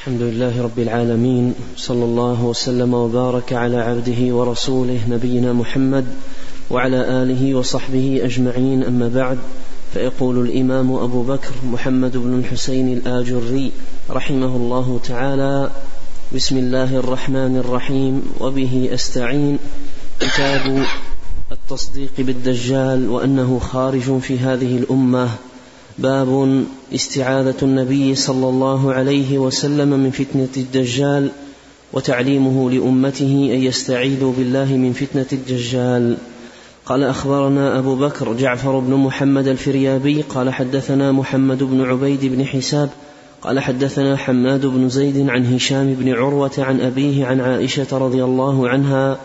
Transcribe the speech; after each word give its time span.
الحمد 0.00 0.22
لله 0.22 0.62
رب 0.62 0.78
العالمين 0.78 1.54
صلى 1.76 2.04
الله 2.04 2.44
وسلم 2.44 2.94
وبارك 2.94 3.52
على 3.52 3.76
عبده 3.76 4.34
ورسوله 4.34 5.00
نبينا 5.08 5.52
محمد 5.52 6.06
وعلى 6.70 7.22
آله 7.22 7.54
وصحبه 7.54 8.20
أجمعين 8.24 8.84
أما 8.84 9.08
بعد 9.08 9.38
فيقول 9.92 10.48
الإمام 10.48 10.92
أبو 10.92 11.22
بكر 11.22 11.50
محمد 11.72 12.16
بن 12.16 12.38
الحسين 12.38 12.92
الآجري 12.92 13.72
رحمه 14.10 14.56
الله 14.56 15.00
تعالى 15.04 15.70
بسم 16.34 16.58
الله 16.58 16.96
الرحمن 16.96 17.56
الرحيم 17.56 18.22
وبه 18.40 18.90
أستعين 18.94 19.58
كتاب 20.20 20.84
التصديق 21.52 22.12
بالدجال 22.18 23.08
وأنه 23.10 23.58
خارج 23.58 24.18
في 24.18 24.38
هذه 24.38 24.76
الأمة. 24.76 25.28
باب 26.00 26.64
استعاذة 26.94 27.56
النبي 27.62 28.14
صلى 28.14 28.48
الله 28.48 28.92
عليه 28.92 29.38
وسلم 29.38 29.88
من 29.88 30.10
فتنة 30.10 30.48
الدجال 30.56 31.30
وتعليمه 31.92 32.70
لأمته 32.70 33.50
أن 33.54 33.62
يستعيذوا 33.62 34.32
بالله 34.38 34.76
من 34.76 34.92
فتنة 34.92 35.26
الدجال. 35.32 36.16
قال 36.86 37.04
أخبرنا 37.04 37.78
أبو 37.78 37.94
بكر 37.94 38.32
جعفر 38.32 38.78
بن 38.78 38.94
محمد 38.94 39.46
الفريابي 39.46 40.22
قال 40.22 40.52
حدثنا 40.52 41.12
محمد 41.12 41.62
بن 41.62 41.80
عبيد 41.80 42.24
بن 42.24 42.44
حساب 42.46 42.90
قال 43.42 43.60
حدثنا 43.60 44.16
حماد 44.16 44.66
بن 44.66 44.88
زيد 44.88 45.28
عن 45.28 45.54
هشام 45.54 45.94
بن 45.94 46.12
عروة 46.12 46.50
عن 46.58 46.80
أبيه 46.80 47.26
عن 47.26 47.40
عائشة 47.40 47.98
رضي 47.98 48.24
الله 48.24 48.68
عنها 48.68 49.18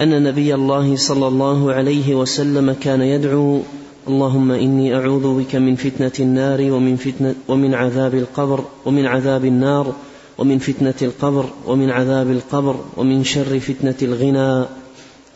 أن 0.00 0.22
نبي 0.22 0.54
الله 0.54 0.96
صلى 0.96 1.28
الله 1.28 1.72
عليه 1.72 2.14
وسلم 2.14 2.76
كان 2.80 3.02
يدعو 3.02 3.60
اللهم 4.08 4.50
إني 4.50 4.94
أعوذ 4.94 5.38
بك 5.38 5.56
من 5.56 5.76
فتنة 5.76 6.12
النار 6.20 6.72
ومن 6.72 6.96
فتنة 6.96 7.34
ومن 7.48 7.74
عذاب 7.74 8.14
القبر 8.14 8.64
ومن 8.84 9.06
عذاب 9.06 9.44
النار 9.44 9.94
ومن 10.38 10.58
فتنة 10.58 10.94
القبر 11.02 11.50
ومن 11.66 11.90
عذاب 11.90 12.30
القبر 12.30 12.76
ومن 12.96 13.24
شر 13.24 13.60
فتنة 13.60 13.94
الغنى 14.02 14.66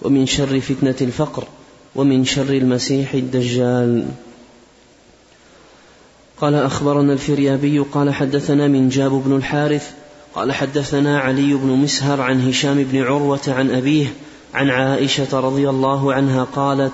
ومن 0.02 0.26
شر 0.26 0.60
فتنة 0.60 0.94
الفقر 1.00 1.44
ومن 1.96 2.24
شر 2.24 2.50
المسيح 2.50 3.14
الدجال. 3.14 4.06
قال 6.40 6.54
أخبرنا 6.54 7.12
الفريابي 7.12 7.78
قال 7.78 8.14
حدثنا 8.14 8.68
من 8.68 8.88
جاب 8.88 9.22
بن 9.26 9.36
الحارث 9.36 9.90
قال 10.34 10.52
حدثنا 10.52 11.18
علي 11.18 11.54
بن 11.54 11.68
مسهر 11.68 12.20
عن 12.20 12.48
هشام 12.48 12.84
بن 12.92 13.02
عروة 13.02 13.40
عن 13.48 13.70
أبيه 13.70 14.06
عن 14.54 14.70
عائشة 14.70 15.40
رضي 15.40 15.68
الله 15.68 16.12
عنها 16.12 16.44
قالت 16.44 16.92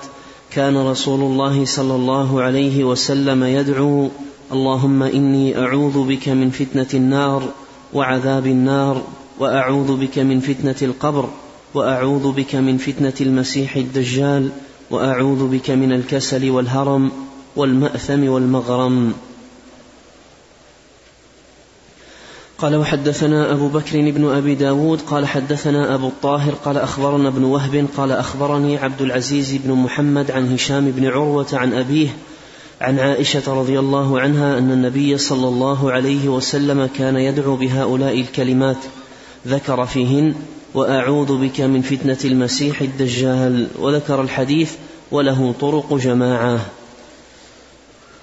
كان 0.54 0.76
رسول 0.76 1.20
الله 1.20 1.64
صلى 1.64 1.94
الله 1.94 2.42
عليه 2.42 2.84
وسلم 2.84 3.44
يدعو 3.44 4.08
اللهم 4.52 5.02
إني 5.02 5.58
أعوذ 5.58 6.06
بك 6.06 6.28
من 6.28 6.50
فتنة 6.50 6.86
النار 6.94 7.42
وعذاب 7.94 8.46
النار 8.46 9.02
وأعوذ 9.38 9.96
بك 9.96 10.18
من 10.18 10.40
فتنة 10.40 10.76
القبر 10.82 11.28
وأعوذ 11.74 12.32
بك 12.32 12.54
من 12.54 12.76
فتنة 12.76 13.12
المسيح 13.20 13.76
الدجال 13.76 14.50
وأعوذ 14.90 15.48
بك 15.48 15.70
من 15.70 15.92
الكسل 15.92 16.50
والهرم 16.50 17.12
والمأثم 17.56 18.28
والمغرم. 18.28 19.12
قال 22.64 22.76
وحدثنا 22.76 23.52
أبو 23.52 23.68
بكر 23.68 24.10
بن 24.10 24.30
أبي 24.30 24.54
داود 24.54 25.00
قال 25.00 25.26
حدثنا 25.26 25.94
أبو 25.94 26.08
الطاهر 26.08 26.52
قال 26.52 26.76
أخبرنا 26.76 27.28
ابن 27.28 27.44
وهب 27.44 27.86
قال 27.96 28.12
أخبرني 28.12 28.78
عبد 28.78 29.02
العزيز 29.02 29.52
بن 29.52 29.72
محمد 29.72 30.30
عن 30.30 30.52
هشام 30.52 30.90
بن 30.90 31.06
عروة 31.06 31.46
عن 31.52 31.74
أبيه 31.74 32.08
عن 32.80 32.98
عائشة 32.98 33.54
رضي 33.54 33.78
الله 33.78 34.20
عنها 34.20 34.58
أن 34.58 34.72
النبي 34.72 35.18
صلى 35.18 35.48
الله 35.48 35.92
عليه 35.92 36.28
وسلم 36.28 36.86
كان 36.98 37.16
يدعو 37.16 37.56
بهؤلاء 37.56 38.20
الكلمات 38.20 38.76
ذكر 39.46 39.86
فيهن 39.86 40.34
وأعوذ 40.74 41.38
بك 41.38 41.60
من 41.60 41.82
فتنة 41.82 42.18
المسيح 42.24 42.80
الدجال 42.80 43.68
وذكر 43.78 44.20
الحديث 44.22 44.72
وله 45.10 45.54
طرق 45.60 45.94
جماعة 45.94 46.60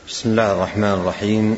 بسم 0.10 0.30
الله 0.30 0.54
الرحمن 0.54 0.84
الرحيم. 0.84 1.58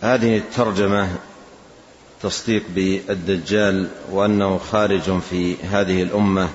هذه 0.00 0.36
الترجمة 0.36 1.08
تصديق 2.22 2.62
بالدجال 2.74 3.88
وأنه 4.12 4.58
خارج 4.58 5.18
في 5.18 5.56
هذه 5.56 6.02
الأمة 6.02 6.48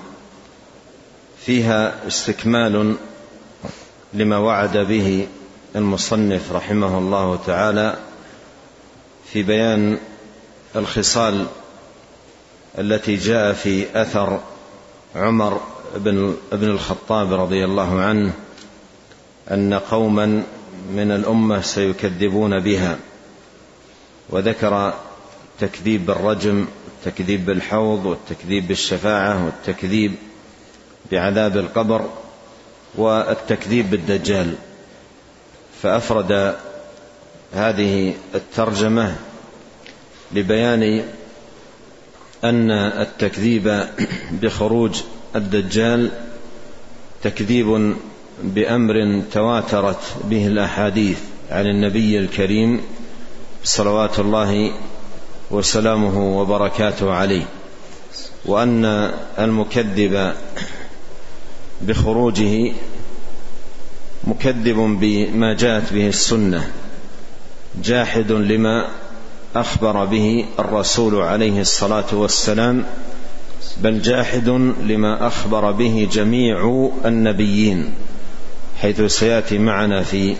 فيها 1.45 2.07
استكمال 2.07 2.95
لما 4.13 4.37
وعد 4.37 4.77
به 4.77 5.27
المصنف 5.75 6.51
رحمه 6.51 6.97
الله 6.97 7.39
تعالى 7.45 7.97
في 9.31 9.43
بيان 9.43 9.97
الخصال 10.75 11.45
التي 12.79 13.15
جاء 13.15 13.53
في 13.53 14.01
أثر 14.01 14.39
عمر 15.15 15.61
بن 15.95 16.35
ابن 16.51 16.69
الخطاب 16.69 17.33
رضي 17.33 17.65
الله 17.65 18.01
عنه 18.01 18.33
أن 19.51 19.73
قوما 19.73 20.43
من 20.91 21.11
الأمة 21.11 21.61
سيكذبون 21.61 22.59
بها. 22.59 22.97
وذكر 24.29 24.93
تكذيب 25.59 26.05
بالرجم 26.05 26.67
التكذيب 26.87 27.45
بالحوض 27.45 28.05
والتكذيب 28.05 28.67
بالشفاعة 28.67 29.45
والتكذيب 29.45 30.15
بعذاب 31.11 31.57
القبر 31.57 32.09
والتكذيب 32.95 33.89
بالدجال. 33.89 34.53
فأفرد 35.81 36.55
هذه 37.53 38.13
الترجمة 38.35 39.15
لبيان 40.31 41.03
أن 42.43 42.71
التكذيب 42.71 43.87
بخروج 44.31 45.01
الدجال 45.35 46.11
تكذيب 47.23 47.95
بأمر 48.43 49.21
تواترت 49.31 50.15
به 50.23 50.47
الأحاديث 50.47 51.19
عن 51.51 51.65
النبي 51.65 52.19
الكريم 52.19 52.81
صلوات 53.63 54.19
الله 54.19 54.71
وسلامه 55.51 56.39
وبركاته 56.39 57.13
عليه 57.13 57.45
وأن 58.45 58.85
المكذب 59.39 60.33
بخروجه 61.81 62.71
مكذب 64.23 64.75
بما 64.99 65.53
جاءت 65.53 65.93
به 65.93 66.07
السنة 66.07 66.71
جاحد 67.83 68.31
لما 68.31 68.87
أخبر 69.55 70.05
به 70.05 70.45
الرسول 70.59 71.15
عليه 71.21 71.61
الصلاة 71.61 72.13
والسلام 72.13 72.85
بل 73.77 74.01
جاحد 74.01 74.49
لما 74.83 75.27
أخبر 75.27 75.71
به 75.71 76.07
جميع 76.11 76.89
النبيين 77.05 77.93
حيث 78.81 79.01
سيأتي 79.01 79.57
معنا 79.57 80.03
في 80.03 80.35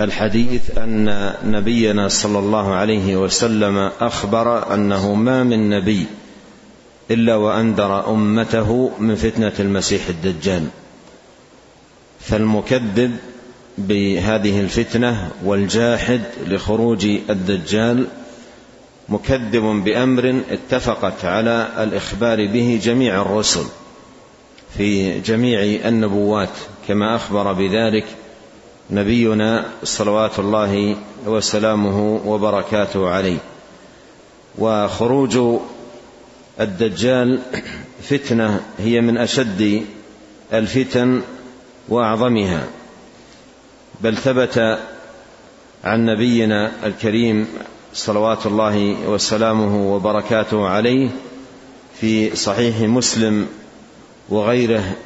الحديث 0.00 0.78
أن 0.78 1.32
نبينا 1.44 2.08
صلى 2.08 2.38
الله 2.38 2.74
عليه 2.74 3.16
وسلم 3.16 3.90
أخبر 4.00 4.74
أنه 4.74 5.14
ما 5.14 5.42
من 5.42 5.70
نبي 5.70 6.06
إلا 7.10 7.36
وأنذر 7.36 8.10
أمته 8.10 8.90
من 8.98 9.14
فتنة 9.14 9.52
المسيح 9.60 10.08
الدجال. 10.08 10.66
فالمكذب 12.20 13.16
بهذه 13.78 14.60
الفتنة 14.60 15.30
والجاحد 15.44 16.20
لخروج 16.46 17.06
الدجال 17.30 18.06
مكذب 19.08 19.62
بأمر 19.84 20.40
اتفقت 20.50 21.24
على 21.24 21.68
الإخبار 21.78 22.46
به 22.46 22.80
جميع 22.82 23.22
الرسل 23.22 23.64
في 24.78 25.20
جميع 25.20 25.88
النبوات 25.88 26.48
كما 26.88 27.16
أخبر 27.16 27.52
بذلك 27.52 28.04
نبينا 28.90 29.64
صلوات 29.84 30.38
الله 30.38 30.96
وسلامه 31.26 32.20
وبركاته 32.26 33.08
عليه. 33.08 33.38
وخروج 34.58 35.38
الدجال 36.60 37.40
فتنة 38.02 38.60
هي 38.78 39.00
من 39.00 39.18
أشد 39.18 39.82
الفتن 40.52 41.22
وأعظمها. 41.88 42.66
بل 44.00 44.16
ثبت 44.16 44.78
عن 45.84 46.06
نبينا 46.06 46.72
الكريم 46.86 47.48
صلوات 47.94 48.46
الله 48.46 48.96
وسلامه 49.08 49.94
وبركاته 49.94 50.68
عليه 50.68 51.10
في 52.00 52.36
صحيح 52.36 52.80
مسلم 52.80 53.46
وغيره 54.28 54.96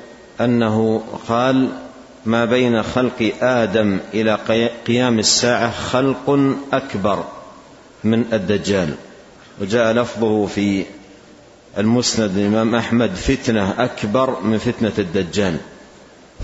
أنه 0.40 1.02
قال 1.28 1.68
ما 2.28 2.44
بين 2.44 2.82
خلق 2.82 3.32
آدم 3.42 3.98
إلى 4.14 4.38
قيام 4.86 5.18
الساعة 5.18 5.70
خلق 5.70 6.54
أكبر 6.72 7.24
من 8.04 8.24
الدجال. 8.32 8.94
وجاء 9.60 9.92
لفظه 9.92 10.46
في 10.46 10.84
المسند 11.78 12.36
الامام 12.36 12.74
أحمد 12.74 13.14
فتنة 13.14 13.74
أكبر 13.78 14.40
من 14.40 14.58
فتنة 14.58 14.92
الدجال. 14.98 15.56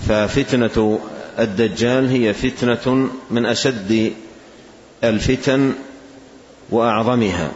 ففتنة 0.07 0.99
الدجال 1.39 2.09
هي 2.09 2.33
فتنة 2.33 3.09
من 3.31 3.45
أشد 3.45 4.13
الفتن 5.03 5.73
وأعظمها. 6.69 7.51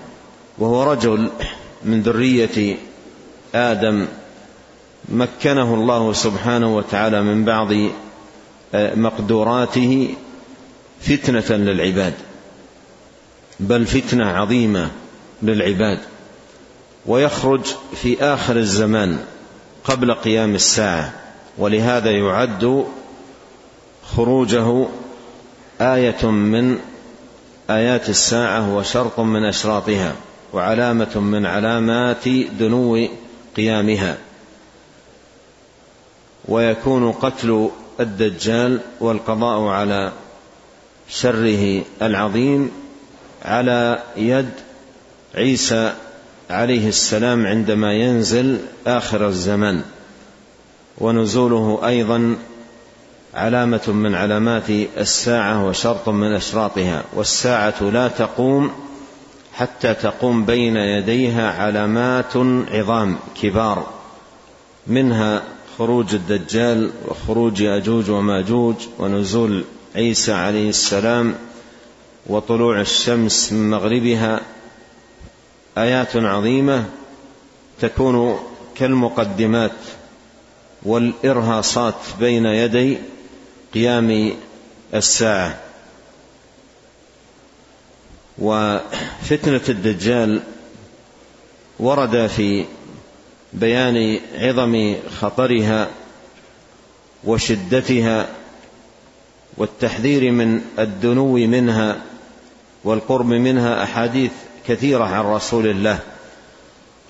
وهو 0.58 0.84
رجل 0.84 1.30
من 1.86 2.02
ذرية 2.02 2.78
آدم 3.56 4.08
مكنه 5.10 5.74
الله 5.74 6.14
سبحانه 6.14 6.76
وتعالى 6.76 7.22
من 7.22 7.46
بعض 7.46 7.72
مقدوراته 8.74 10.16
فتنة 11.02 11.58
للعباد 11.58 12.14
بل 13.60 13.86
فتنة 13.86 14.26
عظيمة 14.26 14.92
للعباد. 15.44 16.00
ويخرج 17.06 17.62
في 17.96 18.24
آخر 18.24 18.56
الزمان 18.56 19.20
قبل 19.84 20.14
قيام 20.14 20.56
الساعة 20.56 21.14
ولهذا 21.58 22.12
يعد 22.12 22.86
خروجه 24.16 24.88
آية 25.82 26.26
من 26.26 26.80
آيات 27.70 28.10
الساعة 28.10 28.76
وشرط 28.76 29.20
من 29.20 29.46
أشراطها 29.46 30.16
وعلامة 30.54 31.20
من 31.20 31.46
علامات 31.46 32.28
دنو 32.60 33.08
قيامها. 33.58 34.18
ويكون 36.46 37.12
قتل 37.12 37.70
الدجال 38.00 38.80
والقضاء 39.00 39.68
على 39.68 40.12
شره 41.10 41.84
العظيم 42.02 42.72
على 43.46 44.04
يد 44.18 44.50
عيسى 45.36 45.94
عليه 46.50 46.88
السلام 46.90 47.48
عندما 47.48 47.94
ينزل 47.94 48.60
آخر 48.88 49.28
الزمان 49.28 49.84
ونزوله 50.98 51.80
أيضا 51.86 52.36
علامة 53.34 53.82
من 53.88 54.16
علامات 54.16 54.70
الساعة 54.98 55.68
وشرط 55.68 56.10
من 56.10 56.34
أشراطها. 56.34 57.04
والساعة 57.14 57.84
لا 57.84 58.08
تقوم 58.08 58.72
حتى 59.54 59.94
تقوم 59.94 60.46
بين 60.46 60.76
يديها 60.76 61.52
علامات 61.64 62.38
عظام 62.72 63.18
كبار 63.42 63.88
منها 64.88 65.44
خروج 65.80 66.16
الدجال 66.16 66.92
وخروج 67.08 67.64
اجوج 67.64 68.10
وماجوج 68.10 68.76
ونزول 69.00 69.64
عيسى 69.96 70.32
عليه 70.34 70.70
السلام 70.70 71.36
وطلوع 72.28 72.82
الشمس 72.82 73.54
من 73.54 73.70
مغربها 73.70 74.42
آيات 75.78 76.16
عظيمة 76.16 76.86
تكون 77.82 78.40
كالمقدمات 78.76 79.72
والإرهاصات 80.84 81.96
بين 82.20 82.46
يدي 82.46 82.98
قيام 83.74 84.34
الساعة. 84.94 85.60
وفتنة 88.38 89.62
الدجال 89.70 90.42
ورد 91.80 92.28
في 92.28 92.66
بيان 93.54 94.20
عظم 94.36 94.96
خطرها 95.20 95.88
وشدتها 97.24 98.28
والتحذير 99.58 100.32
من 100.32 100.62
الدنو 100.80 101.34
منها 101.34 102.02
والقرب 102.84 103.26
منها 103.26 103.84
أحاديث 103.84 104.32
كثيرة 104.68 105.04
عن 105.04 105.26
رسول 105.26 105.68
الله 105.68 106.00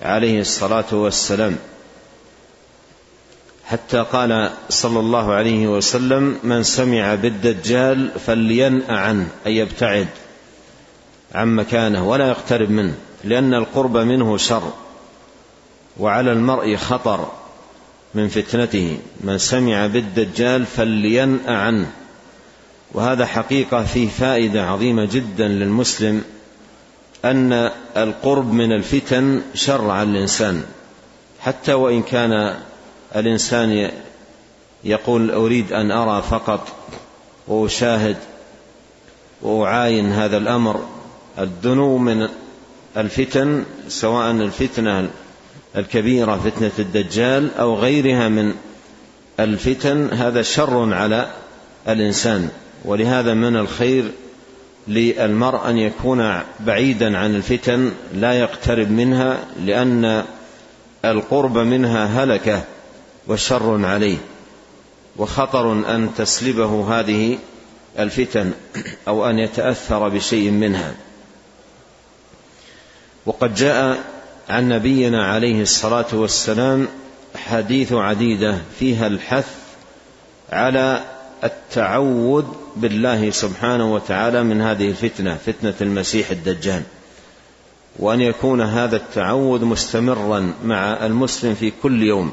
عليه 0.02 0.40
الصلاة 0.40 0.84
والسلام. 0.92 1.56
حتى 3.64 3.98
قال 4.12 4.50
صلى 4.68 5.00
الله 5.00 5.32
عليه 5.32 5.68
وسلم 5.68 6.38
من 6.42 6.62
سمع 6.62 7.14
بالدجال 7.14 8.10
فلينأ 8.26 8.98
عنه 8.98 9.28
أي 9.46 9.56
يبتعد 9.56 10.08
عن 11.34 11.56
مكانه 11.56 12.08
ولا 12.08 12.28
يقترب 12.28 12.70
منه 12.70 12.94
لأن 13.24 13.54
القرب 13.54 13.96
منه 13.96 14.36
شر. 14.36 14.72
وعلى 16.00 16.32
المرء 16.32 16.76
خطر 16.76 17.28
من 18.14 18.28
فتنته. 18.28 18.98
من 19.20 19.38
سمع 19.38 19.86
بالدجال 19.86 20.66
فلينأ 20.66 21.56
عنه. 21.56 21.90
وهذا 22.92 23.26
حقيقة 23.26 23.84
فيه 23.84 24.08
فائدة 24.08 24.66
عظيمة 24.66 25.04
جدا 25.04 25.48
للمسلم 25.48 26.24
أن 27.24 27.70
القرب 27.96 28.52
من 28.52 28.72
الفتن 28.72 29.40
شر 29.54 29.90
على 29.90 30.10
الإنسان. 30.10 30.62
حتى 31.40 31.72
وإن 31.72 32.02
كان 32.02 32.56
الإنسان 33.16 33.90
يقول 34.84 35.30
أريد 35.30 35.72
أن 35.72 35.90
أرى 35.90 36.22
فقط 36.22 36.68
وأشاهد 37.48 38.16
وأعاين 39.42 40.12
هذا 40.12 40.36
الأمر 40.36 40.84
الدنو 41.38 41.98
من 41.98 42.28
الفتن 42.96 43.64
سواء 43.88 44.30
الفتنة 44.30 45.10
الكبيرة 45.76 46.36
فتنة 46.36 46.72
الدجال 46.78 47.54
أو 47.58 47.74
غيرها 47.74 48.28
من 48.28 48.54
الفتن 49.40 50.08
هذا 50.12 50.42
شر 50.42 50.94
على 50.94 51.30
الإنسان. 51.88 52.48
ولهذا 52.84 53.34
من 53.34 53.56
الخير 53.56 54.10
للمرء 54.88 55.70
أن 55.70 55.78
يكون 55.78 56.40
بعيدا 56.60 57.18
عن 57.18 57.34
الفتن 57.34 57.92
لا 58.14 58.32
يقترب 58.32 58.90
منها 58.90 59.44
لأن 59.64 60.24
القرب 61.04 61.58
منها 61.58 62.24
هلكة 62.24 62.64
وشر 63.28 63.86
عليه. 63.86 64.18
وخطر 65.16 65.72
أن 65.72 66.10
تسلبه 66.16 67.00
هذه 67.00 67.38
الفتن 67.98 68.52
أو 69.08 69.30
أن 69.30 69.38
يتأثر 69.38 70.08
بشيء 70.08 70.50
منها. 70.50 70.94
وقد 73.26 73.54
جاء 73.54 73.98
عن 74.50 74.68
نبينا 74.68 75.26
عليه 75.26 75.62
الصلاة 75.62 76.06
والسلام 76.12 76.88
حديث 77.36 77.92
عديدة 77.92 78.58
فيها 78.78 79.06
الحث 79.06 79.54
على 80.52 81.04
التعوذ 81.44 82.44
بالله 82.76 83.30
سبحانه 83.30 83.94
وتعالى 83.94 84.42
من 84.42 84.60
هذه 84.60 84.88
الفتنة 84.88 85.38
فتنة 85.46 85.74
المسيح 85.80 86.30
الدجال. 86.30 86.82
وأن 87.98 88.20
يكون 88.20 88.60
هذا 88.60 88.96
التعوذ 88.96 89.64
مستمرا 89.64 90.52
مع 90.64 91.06
المسلم 91.06 91.54
في 91.54 91.72
كل 91.82 92.02
يوم 92.02 92.32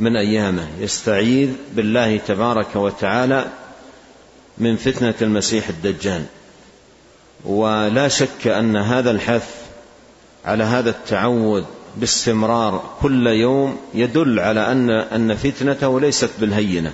من 0.00 0.16
أيامه 0.16 0.66
يستعيذ 0.80 1.50
بالله 1.74 2.16
تبارك 2.16 2.76
وتعالى 2.76 3.46
من 4.58 4.76
فتنة 4.76 5.14
المسيح 5.22 5.68
الدجال. 5.68 6.24
ولا 7.44 8.08
شك 8.08 8.46
أن 8.46 8.76
هذا 8.76 9.10
الحث 9.10 9.61
على 10.44 10.64
هذا 10.64 10.90
التعوذ 10.90 11.64
باستمرار 11.96 12.90
كل 13.02 13.26
يوم 13.26 13.76
يدل 13.94 14.40
على 14.40 14.72
أن 14.72 14.90
أن 14.90 15.34
فتنته 15.34 16.00
ليست 16.00 16.30
بالهينة 16.40 16.92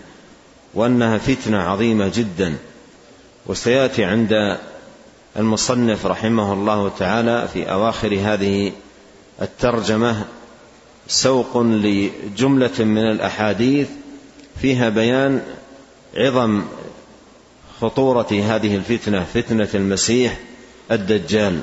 وأنها 0.75 1.19
فتنة 1.19 1.59
عظيمة 1.59 2.12
جدا. 2.14 2.57
وسيأتي 3.47 4.05
عند 4.05 4.59
المصنف 5.37 6.07
رحمه 6.07 6.52
الله 6.52 6.88
تعالى 6.99 7.49
في 7.52 7.73
أواخر 7.73 8.19
هذه 8.23 8.73
الترجمة 9.43 10.25
سوق 11.09 11.59
لجملة 11.59 12.85
من 12.85 13.11
الأحاديث 13.11 13.88
فيها 14.61 14.88
بيان 14.88 15.43
عظم 16.17 16.64
خطورة 17.81 18.26
هذه 18.33 18.76
الفتنة 18.76 19.25
فتنة 19.35 19.69
المسيح 19.75 20.38
الدجال. 20.90 21.61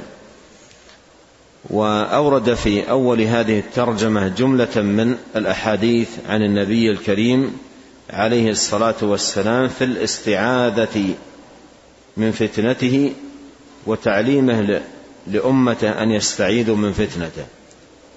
وأورد 1.69 2.53
في 2.53 2.89
أول 2.89 3.21
هذه 3.21 3.59
الترجمة 3.59 4.27
جملة 4.27 4.81
من 4.81 5.15
الأحاديث 5.35 6.09
عن 6.29 6.41
النبي 6.41 6.91
الكريم 6.91 7.57
عليه 8.09 8.49
الصلاة 8.49 8.95
والسلام 9.01 9.67
في 9.67 9.83
الاستعاذة 9.83 11.13
من 12.17 12.31
فتنته 12.31 13.13
وتعليمه 13.85 14.81
لامته 15.27 16.03
أن 16.03 16.11
يستعيذوا 16.11 16.75
من 16.75 16.93
فتنته. 16.93 17.45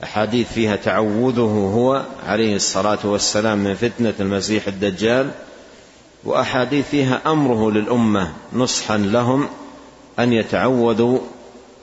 أحاديث 0.02 0.52
فيها 0.52 0.76
تعوذه 0.76 1.72
هو 1.74 2.04
عليه 2.26 2.56
الصلاة 2.56 2.98
والسلام 3.04 3.58
من 3.58 3.74
فتنة 3.74 4.14
المسيح 4.20 4.66
الدجال 4.66 5.30
وأحاديث 6.24 6.88
فيها 6.88 7.20
أمره 7.26 7.70
للأمة 7.70 8.32
نصحا 8.52 8.96
لهم 8.96 9.48
أن 10.18 10.32
يتعوذوا 10.32 11.18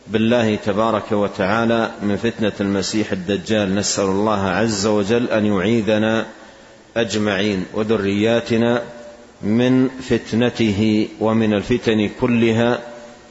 بالله 0.07 0.55
تبارك 0.55 1.11
وتعالى 1.11 1.91
من 2.01 2.15
فتنة 2.17 2.51
المسيح 2.59 3.11
الدجال 3.11 3.75
نسأل 3.75 4.05
الله 4.05 4.41
عز 4.41 4.85
وجل 4.85 5.29
أن 5.29 5.45
يعيذنا 5.45 6.25
أجمعين 6.97 7.65
وذرياتنا 7.73 8.81
من 9.41 9.89
فتنته 9.89 11.07
ومن 11.19 11.53
الفتن 11.53 12.09
كلها 12.21 12.79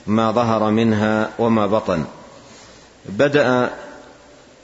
ما 0.06 0.32
ظهر 0.32 0.70
منها 0.70 1.30
وما 1.38 1.66
بطن. 1.66 2.04
بدأ 3.08 3.70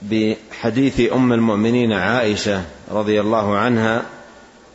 بحديث 0.01 1.13
أم 1.13 1.33
المؤمنين 1.33 1.93
عائشة 1.93 2.61
رضي 2.91 3.21
الله 3.21 3.57
عنها 3.57 4.05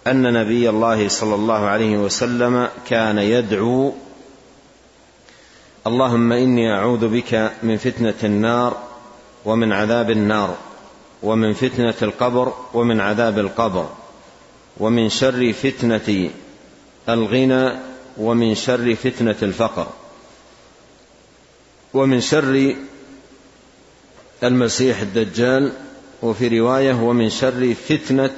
أن 0.06 0.32
نبي 0.32 0.70
الله 0.70 1.08
صلى 1.08 1.34
الله 1.34 1.58
عليه 1.66 1.98
وسلم 1.98 2.68
كان 2.88 3.18
يدعو 3.18 3.94
اللهم 5.86 6.32
إني 6.32 6.72
أعوذ 6.72 7.08
بك 7.08 7.52
من 7.62 7.76
فتنة 7.76 8.14
النار 8.24 8.82
ومن 9.44 9.72
عذاب 9.72 10.10
النار 10.10 10.56
ومن 11.22 11.52
فتنة 11.54 11.94
القبر 12.02 12.52
ومن 12.74 13.00
عذاب 13.00 13.38
القبر 13.38 13.88
ومن 14.76 15.08
شر 15.08 15.52
فتنة 15.52 16.30
الغنى 17.08 17.72
ومن 18.16 18.54
شر 18.54 18.94
فتنة 18.94 19.36
الفقر 19.42 19.86
ومن 21.94 22.20
شر 22.20 22.76
المسيح 24.42 25.00
الدجال 25.00 25.72
وفي 26.22 26.60
رواية 26.60 26.94
ومن 26.94 27.30
شر 27.30 27.74
فتنة 27.88 28.34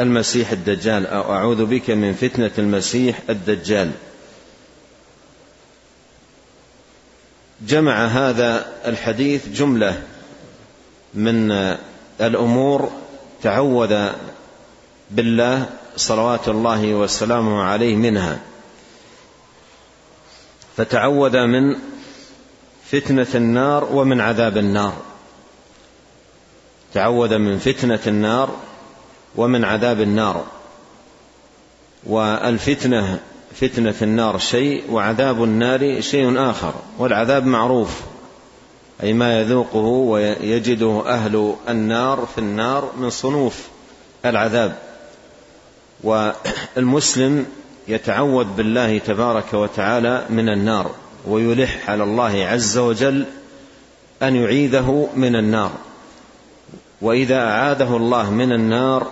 المسيح 0.00 0.50
الدجال 0.52 1.06
أو 1.06 1.34
أعوذ 1.34 1.66
بك 1.66 1.90
من 1.90 2.12
فتنة 2.12 2.50
المسيح 2.58 3.22
الدجال. 3.30 3.90
جمع 7.66 8.06
هذا 8.06 8.66
الحديث 8.86 9.48
جملة 9.48 10.02
من 11.14 11.52
الأمور 12.20 12.90
تعوذ 13.42 14.08
بالله 15.10 15.66
صلوات 15.96 16.48
الله 16.48 16.94
وسلامه 16.94 17.62
عليه 17.62 17.96
منها 17.96 18.38
فتعوذ 20.76 21.46
من 21.46 21.76
فتنة 22.90 23.26
النار 23.34 23.84
ومن 23.84 24.20
عذاب 24.20 24.56
النار 24.56 24.96
تعوذ 26.94 27.38
من 27.38 27.58
فتنة 27.58 28.00
النار 28.06 28.56
ومن 29.36 29.64
عذاب 29.64 30.00
النار 30.00 30.46
والفتنة 32.06 33.20
فتنة 33.60 33.94
النار 34.02 34.38
شيء 34.38 34.82
وعذاب 34.90 35.44
النار 35.44 36.00
شيء 36.00 36.50
آخر 36.50 36.74
والعذاب 36.98 37.46
معروف 37.46 38.00
أي 39.02 39.12
ما 39.12 39.40
يذوقه 39.40 39.78
ويجده 39.86 41.02
أهل 41.06 41.54
النار 41.68 42.28
في 42.34 42.38
النار 42.38 42.92
من 42.98 43.10
صنوف 43.10 43.68
العذاب. 44.24 44.76
والمسلم 46.04 47.46
يتعوذ 47.88 48.44
بالله 48.44 48.98
تبارك 48.98 49.54
وتعالى 49.54 50.24
من 50.30 50.48
النار 50.48 50.90
ويلح 51.26 51.90
على 51.90 52.02
الله 52.02 52.46
عز 52.46 52.78
وجل 52.78 53.24
أن 54.22 54.36
يعيذه 54.36 55.08
من 55.16 55.36
النار. 55.36 55.70
وإذا 57.02 57.40
أعاذه 57.40 57.96
الله 57.96 58.30
من 58.30 58.52
النار 58.52 59.06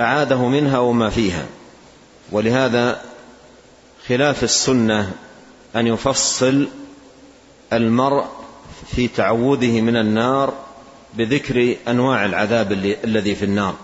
أعاذه 0.00 0.48
منها 0.48 0.78
وما 0.78 1.10
فيها. 1.10 1.46
ولهذا 2.32 3.02
خلاف 4.08 4.44
السنة 4.44 5.12
أن 5.76 5.86
يفصل 5.86 6.68
المرء 7.72 8.24
في 8.96 9.08
تعوذه 9.08 9.80
من 9.80 9.96
النار 9.96 10.54
بذكر 11.14 11.76
أنواع 11.88 12.24
العذاب 12.24 12.72
الذي 13.04 13.34
في 13.34 13.44
النار. 13.44 13.74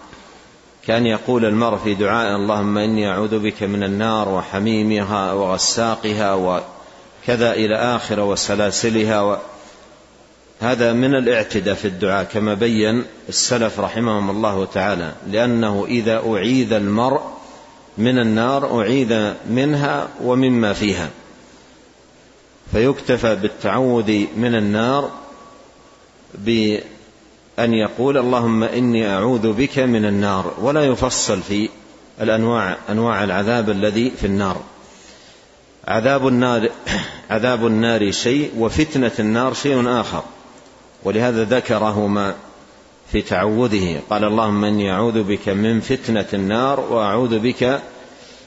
كان 0.86 1.06
يقول 1.06 1.44
المرء 1.44 1.76
في 1.76 1.94
دعاء 1.94 2.36
اللهم 2.36 2.78
إني 2.78 3.10
أعوذ 3.10 3.38
بك 3.38 3.62
من 3.62 3.82
النار 3.82 4.28
وحميمها 4.28 5.32
وغساقها 5.32 6.34
وكذا 6.34 7.52
إلى 7.52 7.76
آخر 7.76 8.20
وسلاسلها 8.20 9.22
و 9.22 9.36
هذا 10.60 10.92
من 10.92 11.14
الاعتداء 11.14 11.74
في 11.74 11.84
الدعاء 11.84 12.24
كما 12.24 12.54
بين 12.54 13.04
السلف 13.28 13.80
رحمهم 13.80 14.30
الله 14.30 14.64
تعالى 14.64 15.12
لأنه 15.30 15.86
إذا 15.88 16.22
أعيذ 16.26 16.72
المرء 16.72 17.20
من 18.00 18.18
النار 18.18 18.80
أعيذ 18.80 19.32
منها 19.50 20.08
ومما 20.22 20.72
فيها. 20.72 21.10
فيكتفى 22.72 23.36
بالتعوذ 23.36 24.24
من 24.36 24.54
النار 24.54 25.10
بأن 26.34 26.80
يقول 27.74 28.18
اللهم 28.18 28.62
إني 28.62 29.08
أعوذ 29.08 29.52
بك 29.52 29.78
من 29.78 30.04
النار 30.04 30.54
ولا 30.60 30.84
يفصل 30.84 31.42
في 31.42 31.68
الأنواع 32.20 32.76
أنواع 32.88 33.24
العذاب 33.24 33.70
الذي 33.70 34.10
في 34.10 34.26
النار. 34.26 34.56
عذاب 35.88 36.28
النار 36.28 36.68
عذاب 37.30 37.66
النار 37.66 38.10
شيء 38.10 38.50
وفتنة 38.58 39.12
النار 39.18 39.54
شيء 39.54 40.00
آخر. 40.00 40.22
ولهذا 41.04 41.44
ذكرهما 41.44 42.34
في 43.12 43.22
تعوذه. 43.22 44.00
قال 44.10 44.24
اللهم 44.24 44.64
إني 44.64 44.92
أعوذ 44.92 45.22
بك 45.22 45.48
من 45.48 45.80
فتنة 45.80 46.26
النار 46.32 46.80
وأعوذ 46.80 47.38
بك 47.38 47.80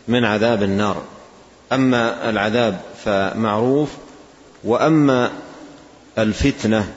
من 0.08 0.25
عذاب 0.25 0.63
النار. 0.63 1.01
أما 1.72 2.29
العذاب 2.29 2.82
فمعروف 3.05 3.89
وأما 4.63 5.32
الفتنة 6.17 6.93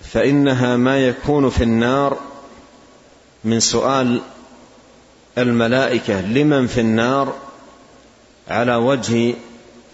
فإنها 0.00 0.76
ما 0.76 1.06
يكون 1.06 1.50
في 1.50 1.64
النار 1.64 2.18
من 3.44 3.60
سؤال 3.60 4.20
الملائكة 5.38 6.20
لمن 6.20 6.66
في 6.66 6.80
النار؟ 6.80 7.34
على 8.48 8.76
وجه 8.76 9.34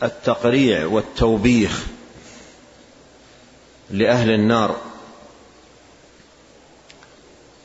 التقريع 0.02 0.86
والتوبيخ. 0.86 1.86
لأهل 3.92 4.30
النار. 4.30 4.76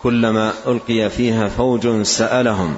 كلما 0.02 0.54
ألقي 0.68 1.10
فيها 1.10 1.48
فوج 1.48 2.02
سألهم 2.02 2.78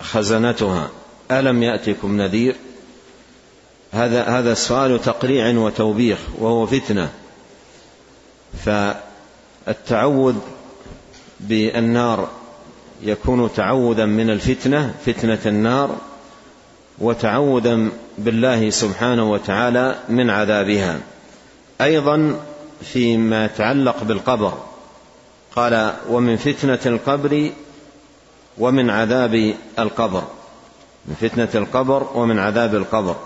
خزنتها 0.00 0.90
ألم 1.30 1.62
يأتكم 1.62 2.16
نذير؟ 2.16 2.56
هذا 3.92 4.24
هذا 4.24 4.54
سؤال 4.54 5.02
تقريع 5.02 5.58
وتوبيخ 5.58 6.18
وهو 6.38 6.66
فتنة. 6.66 7.10
فالتعوذ 8.64 10.34
بالنار 11.40 12.28
يكون 13.02 13.52
تعوذا 13.52 14.04
من 14.06 14.30
الفتنة 14.30 14.94
فتنة 15.06 15.38
النار 15.46 15.96
وتعوذا 16.98 17.88
بالله 18.18 18.70
سبحانه 18.70 19.30
وتعالى 19.32 19.98
من 20.08 20.30
عذابها. 20.30 21.00
أيضا 21.80 22.40
فيما 22.82 23.44
يتعلق 23.44 24.02
بالقبر. 24.02 24.58
قال 25.56 25.94
ومن 26.08 26.36
فتنة 26.36 26.78
القبر 26.86 27.50
ومن 28.58 28.90
عذاب 28.90 29.54
القبر. 29.78 30.22
من 31.06 31.14
فتنة 31.20 31.48
القبر 31.54 32.06
ومن 32.14 32.38
عذاب 32.38 32.74
القبر. 32.74 33.16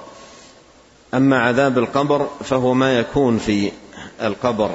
أما 1.14 1.38
عذاب 1.38 1.78
القبر 1.78 2.28
فهو 2.44 2.74
ما 2.74 2.98
يكون 2.98 3.38
في 3.38 3.72
القبر 4.22 4.70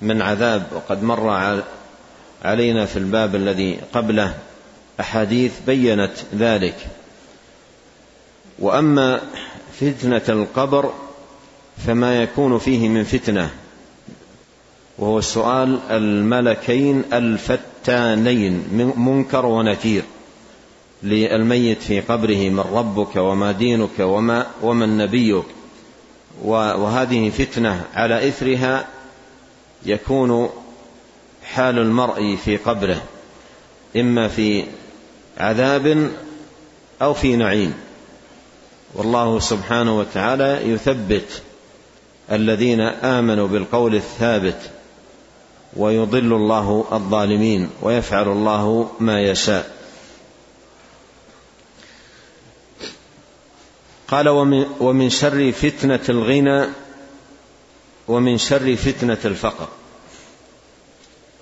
من 0.00 0.22
عذاب 0.22 0.66
وقد 0.74 1.02
مر 1.02 1.30
علينا 2.44 2.86
في 2.86 2.96
الباب 2.96 3.34
الذي 3.34 3.80
قبله 3.92 4.34
أحاديث 5.00 5.52
بينت 5.66 6.12
ذلك. 6.34 6.86
وأما 8.58 9.20
فتنة 9.80 10.22
القبر 10.28 10.92
فما 11.86 12.22
يكون 12.22 12.58
فيه 12.58 12.88
من 12.88 13.04
فتنة. 13.04 13.50
وهو 14.98 15.20
سؤال 15.20 15.78
الملكين 15.90 17.02
الفتانين 17.12 18.64
منكر 18.96 19.46
ونكير 19.46 20.02
للميت 21.02 21.82
في 21.82 22.00
قبره 22.00 22.48
من 22.48 22.64
ربك 22.72 23.16
وما 23.16 23.52
دينك 23.52 24.00
وما 24.00 24.46
ومن 24.62 24.98
نبيك. 24.98 25.44
وهذه 26.44 27.30
فتنة 27.30 27.84
على 27.94 28.28
إثرها 28.28 28.86
يكون 29.86 30.50
حال 31.44 31.78
المرء 31.78 32.36
في 32.44 32.56
قبره 32.56 33.02
إما 33.96 34.28
في 34.28 34.64
عذاب 35.38 36.10
أو 37.02 37.14
في 37.14 37.36
نعيم. 37.36 37.74
والله 38.94 39.38
سبحانه 39.38 39.98
وتعالى 39.98 40.70
يثبت 40.70 41.42
الذين 42.32 42.80
آمنوا 42.80 43.48
بالقول 43.48 43.94
الثابت 43.94 44.70
ويضل 45.76 46.32
الله 46.32 46.84
الظالمين 46.92 47.70
ويفعل 47.82 48.28
الله 48.28 48.90
ما 49.00 49.20
يشاء. 49.20 49.76
قال 54.08 54.28
ومن, 54.28 54.66
ومن 54.80 55.10
شر 55.10 55.52
فتنة 55.52 56.00
الغنى 56.08 56.66
ومن 58.08 58.38
شر 58.38 58.76
فتنة 58.76 59.18
الفقر. 59.24 59.68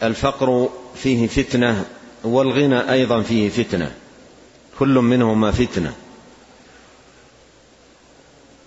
الفقر 0.02 0.68
فيه 0.94 1.26
فتنة 1.26 1.84
والغنى 2.24 2.92
أيضا 2.92 3.22
فيه 3.22 3.48
فتنة 3.48 3.92
كل 4.78 4.94
منهما 4.94 5.50
فتنة 5.50 5.94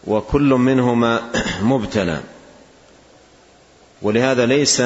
وكل 0.07 0.49
منهما 0.49 1.31
مبتلى. 1.61 2.21
ولهذا 4.01 4.45
ليس 4.45 4.83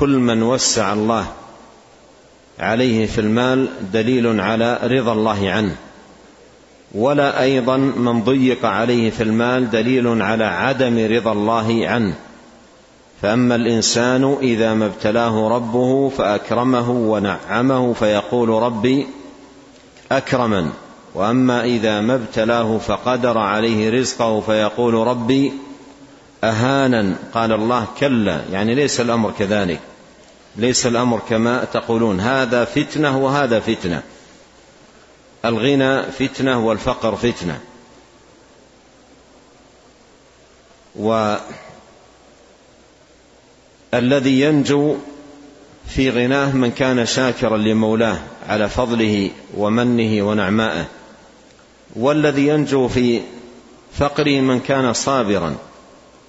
كل 0.00 0.18
من 0.18 0.42
وسع 0.42 0.92
الله 0.92 1.26
عليه 2.60 3.06
في 3.06 3.20
المال 3.20 3.68
دليل 3.92 4.40
على 4.40 4.78
رضا 4.82 5.12
الله 5.12 5.50
عنه 5.50 5.76
ولا 6.94 7.42
أيضا 7.42 7.76
من 7.76 8.22
ضيق 8.24 8.66
عليه 8.66 9.10
في 9.10 9.22
المال 9.22 9.70
دليل 9.70 10.22
على 10.22 10.44
عدم 10.44 11.06
رضا 11.10 11.32
الله 11.32 11.82
عنه. 11.84 12.14
فأما 13.22 13.54
الإنسان 13.54 14.36
إذا 14.42 14.74
ما 14.74 14.86
ابتلاه 14.86 15.48
ربه 15.48 16.08
فأكرمه 16.08 16.90
ونعمه 16.90 17.92
فيقول 17.92 18.48
ربي 18.48 19.06
أكرمن 20.12 20.70
وأما 21.14 21.64
إذا 21.64 22.00
ما 22.00 22.14
ابتلاه 22.14 22.78
فقدر 22.78 23.38
عليه 23.38 23.90
رزقه 24.00 24.40
فيقول 24.40 24.94
ربي 24.94 25.52
أهانا. 26.50 27.16
قال 27.34 27.52
الله 27.52 27.86
كلا 28.00 28.40
يعني 28.52 28.74
ليس 28.74 29.00
الأمر 29.00 29.32
كذلك. 29.38 29.80
ليس 30.56 30.86
الأمر 30.86 31.20
كما 31.28 31.64
تقولون. 31.64 32.20
هذا 32.20 32.64
فتنة 32.64 33.18
وهذا 33.18 33.60
فتنة. 33.60 34.02
الغنى 35.44 36.02
فتنة 36.02 36.66
والفقر 36.66 37.16
فتنة. 37.16 37.60
والذي 43.92 44.40
ينجو 44.40 44.96
في 45.88 46.10
غناه 46.10 46.56
من 46.56 46.70
كان 46.70 47.06
شاكرا 47.06 47.56
لمولاه 47.56 48.18
على 48.48 48.68
فضله 48.68 49.30
ومنه 49.56 50.22
ونعمائه. 50.28 50.84
والذي 51.96 52.48
ينجو 52.48 52.88
في 52.88 53.20
فقره 53.98 54.40
من 54.40 54.60
كان 54.60 54.92
صابرا. 54.92 55.56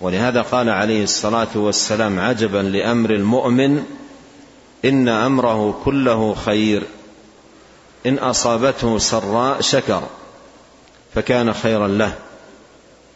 ولهذا 0.02 0.42
قال 0.42 0.70
عليه 0.70 1.04
الصلاة 1.04 1.48
والسلام 1.56 2.20
عجبا 2.20 2.58
لأمر 2.58 3.10
المؤمن 3.10 3.86
إن 4.86 5.10
أمره 5.10 5.82
كله 5.86 6.36
خير 6.36 6.84
إن 8.06 8.18
أصابته 8.18 8.98
سراء 8.98 9.62
شكر 9.62 10.04
فكان 11.16 11.54
خيرا 11.54 11.88
له 11.88 12.14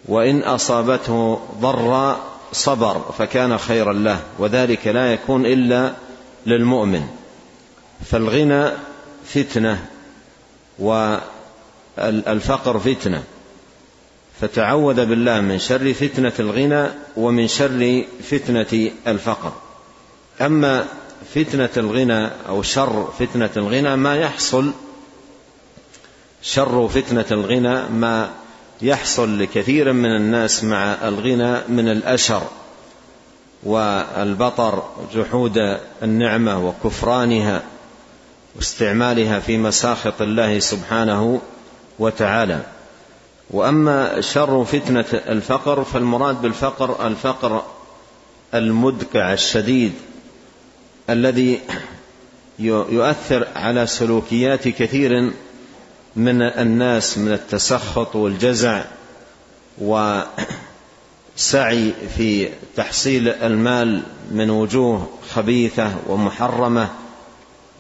وإن 0.05 0.41
أصابته 0.41 1.39
ضراء 1.61 2.19
صبر 2.51 3.01
فكان 3.17 3.57
خيرا 3.57 3.93
له 3.93 4.19
وذلك 4.39 4.87
لا 4.87 5.13
يكون 5.13 5.45
إلا 5.45 5.91
للمؤمن. 6.45 7.07
فالغنى 8.05 8.71
فتنة 9.25 9.85
والفقر 10.79 12.79
فتنة. 12.79 13.23
فتعوذ 14.41 15.05
بالله 15.05 15.41
من 15.41 15.59
شر 15.59 15.93
فتنة 15.93 16.33
الغنى 16.39 16.89
ومن 17.17 17.47
شر 17.47 18.03
فتنة 18.23 18.91
الفقر. 19.07 19.53
أما 20.41 20.85
فتنة 21.35 21.69
الغنى 21.77 22.29
أو 22.47 22.61
شر 22.61 23.13
فتنة 23.19 23.49
الغنى 23.57 23.95
ما 23.95 24.15
يحصل 24.17 24.71
شر 26.41 26.87
فتنة 26.87 27.25
الغنى 27.31 27.89
ما 27.89 28.29
يحصل 28.81 29.39
لكثير 29.39 29.93
من 29.93 30.15
الناس 30.15 30.63
مع 30.63 31.07
الغنى 31.07 31.61
من 31.67 31.89
الأشر 31.89 32.43
والبطر 33.63 34.83
جحود 35.15 35.57
النعمة 36.03 36.67
وكفرانها 36.67 37.61
واستعمالها 38.55 39.39
في 39.39 39.57
مساخط 39.57 40.21
الله 40.21 40.59
سبحانه 40.59 41.41
وتعالى. 41.99 42.61
وأما 43.51 44.21
شر 44.21 44.63
فتنة 44.63 45.05
الفقر 45.13 45.83
فالمراد 45.83 46.41
بالفقر 46.41 47.07
الفقر 47.07 47.63
المدقع 48.53 49.33
الشديد 49.33 49.93
الذي 51.09 51.59
يؤثر 52.59 53.47
على 53.55 53.87
سلوكيات 53.87 54.67
كثير 54.67 55.31
من 56.15 56.41
الناس 56.41 57.17
من 57.17 57.31
التسخط 57.31 58.15
والجزع 58.15 58.83
وسعي 59.77 60.33
في 62.17 62.49
تحصيل 62.75 63.27
المال 63.27 64.03
من 64.31 64.49
وجوه 64.49 65.07
خبيثة 65.33 65.91
ومحرمة 66.07 66.89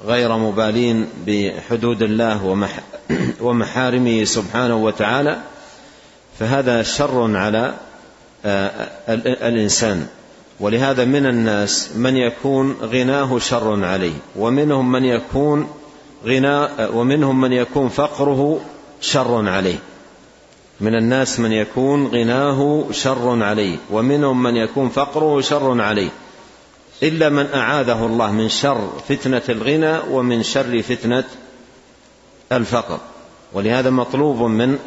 غير 0.05 0.37
مبالين 0.37 1.07
بحدود 1.27 2.01
الله 2.01 2.45
ومحارمه 3.41 4.23
سبحانه 4.23 4.75
وتعالى. 4.75 5.41
فهذا 6.41 6.83
شر 6.83 7.37
على 7.37 7.73
آه، 8.45 8.89
الإنسان. 9.47 10.07
ولهذا 10.59 11.05
من 11.05 11.25
الناس 11.25 11.89
من 11.95 12.17
يكون 12.17 12.77
غناه 12.81 13.39
شر 13.39 13.85
عليه 13.85 14.13
ومنهم 14.35 14.91
من 14.91 15.05
يكون 15.05 15.67
غنى 16.25 16.67
ومنهم 16.93 17.41
من 17.41 17.53
يكون 17.53 17.89
فقره 17.89 18.61
شر 19.01 19.49
عليه. 19.49 19.79
من 20.79 20.95
الناس 20.95 21.39
من 21.39 21.51
يكون 21.51 22.07
غناه 22.07 22.85
شر 22.91 23.43
عليه 23.43 23.77
ومنهم 23.91 24.43
من 24.43 24.55
يكون 24.55 24.89
فقره 24.89 25.41
شر 25.41 25.81
عليه. 25.81 26.09
إلا 27.03 27.29
من 27.29 27.47
أعاذه 27.53 28.05
الله 28.05 28.31
من 28.31 28.49
شر 28.49 28.89
فتنة 29.09 29.41
الغنى 29.49 29.99
ومن 30.09 30.43
شر 30.43 30.81
فتنة 30.81 31.23
الفقر. 32.51 32.99
ولهذا 33.53 33.89
مطلوب 33.89 34.41
من 34.41 34.77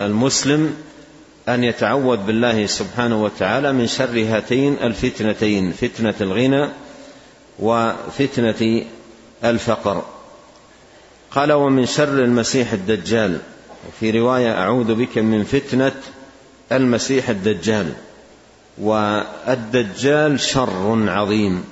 المسلم 0.00 0.74
أن 1.48 1.64
يتعوذ 1.64 2.16
بالله 2.16 2.66
سبحانه 2.66 3.22
وتعالى 3.22 3.72
من 3.72 3.86
شر 3.86 4.24
هاتين 4.24 4.76
الفتنتين 4.82 5.72
فتنة 5.72 6.14
الغنى 6.20 6.68
وفتنة 7.58 8.84
الفقر. 9.44 10.04
قال 11.30 11.52
ومن 11.52 11.86
شر 11.86 12.24
المسيح 12.24 12.72
الدجال. 12.72 13.38
وفي 13.88 14.10
رواية 14.10 14.52
أعوذ 14.52 14.94
بك 14.94 15.18
من 15.18 15.44
فتنة 15.44 15.92
المسيح 16.72 17.28
الدجال. 17.28 17.92
والدجال 18.78 20.40
شر 20.40 21.10
عظيم 21.10 21.64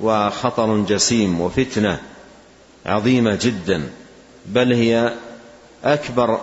وخطر 0.00 0.78
جسيم 0.78 1.40
وفتنة 1.40 2.00
عظيمة 2.86 3.38
جدا 3.42 3.82
بل 4.46 4.72
هي 4.72 5.14
أكبر 5.84 6.40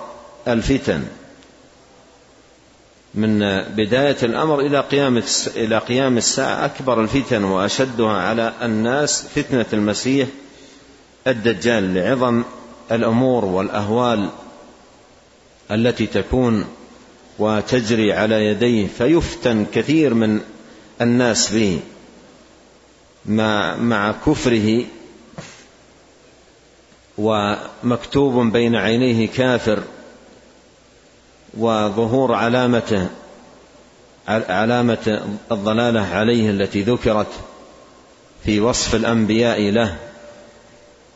الفتن 0.47 1.03
من 3.15 3.39
بداية 3.61 4.17
الأمر 4.23 4.59
إلى 4.59 4.79
قيام 4.79 5.23
إلى 5.55 5.77
قيام 5.77 6.17
الساعة 6.17 6.65
أكبر 6.65 7.01
الفتن 7.01 7.43
وأشدها 7.43 8.11
على 8.11 8.53
الناس 8.61 9.27
فتنة 9.35 9.65
المسيح 9.73 10.27
الدجال. 11.27 11.93
لعظم 11.93 12.43
الأمور 12.91 13.45
والأهوال 13.45 14.29
التي 15.71 16.07
تكون 16.07 16.65
وتجري 17.39 18.13
على 18.13 18.45
يديه 18.45 18.87
فيفتن 18.97 19.65
كثير 19.73 20.13
من 20.13 20.39
الناس 21.01 21.53
به. 21.53 21.79
مع 23.25 24.15
كفره 24.25 24.85
ومكتوب 27.21 28.51
بين 28.51 28.75
عينيه 28.75 29.27
كافر 29.27 29.83
وظهور 31.57 32.33
علامته 32.33 33.07
علامة 34.27 35.21
الضلالة 35.51 36.01
عليه 36.01 36.49
التي 36.49 36.81
ذكرت 36.81 37.27
في 38.43 38.59
وصف 38.59 38.95
الأنبياء 38.95 39.61
له 39.61 39.95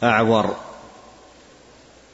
أعور 0.04 0.56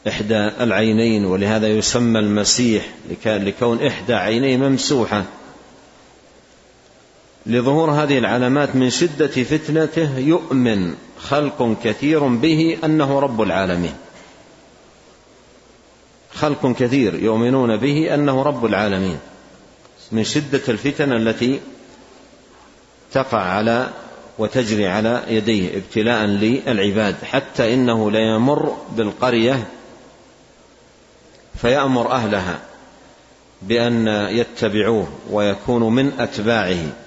إحدى 0.08 0.38
العينين 0.38 1.25
ولهذا 1.25 1.67
يسمى 1.67 2.19
المسيح 2.19 2.86
لكون 3.25 3.86
إحدى 3.86 4.13
عينيه 4.13 4.58
ممسوحة. 4.58 5.23
لظهور 7.45 7.91
هذه 7.91 8.17
العلامات 8.17 8.75
من 8.75 8.89
شدة 8.89 9.27
فتنته 9.27 10.17
يؤمن 10.17 10.95
خلق 11.19 11.75
كثير 11.84 12.27
به 12.27 12.77
أنه 12.84 13.19
رب 13.19 13.41
العالمين. 13.41 13.93
خلق 16.34 16.75
كثير 16.80 17.15
يؤمنون 17.15 17.77
به 17.77 18.13
أنه 18.13 18.41
رب 18.41 18.65
العالمين. 18.65 19.19
من 20.12 20.23
شدة 20.23 20.62
الفتن 20.69 21.13
التي 21.13 21.60
تقع 23.12 23.39
على 23.39 23.89
وتجري 24.38 24.88
على 24.88 25.23
يديه 25.27 25.77
ابتلاء 25.77 26.25
للعباد 26.25 27.15
حتى 27.23 27.73
إنه 27.73 28.12
ليمر 28.12 28.77
بالقرية 28.91 29.67
فيأمر 31.56 32.12
أهلها 32.12 32.60
بأن 33.62 34.08
يتبعوه 34.08 35.08
ويكونوا 35.32 35.89
من 35.89 36.13
أتباعه. 36.19 37.00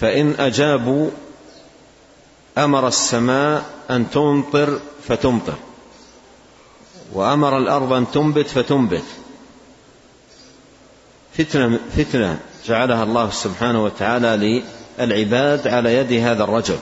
فإن 0.00 0.34
أجابوا 0.38 1.10
أمر 2.58 2.88
السماء 2.88 3.64
أن 3.90 4.10
تمطر 4.10 4.80
فتمطر 5.08 5.54
وأمر 7.12 7.58
الأرض 7.58 7.92
أن 7.92 8.10
تنبت 8.10 8.46
فتنبت. 8.46 9.04
فتنة 11.38 11.78
فتنة 11.96 12.38
جعلها 12.66 13.02
الله 13.02 13.30
سبحانه 13.30 13.84
وتعالى 13.84 14.62
للعباد 14.98 15.68
على 15.68 15.94
يد 15.94 16.12
هذا 16.12 16.44
الرجل. 16.44 16.78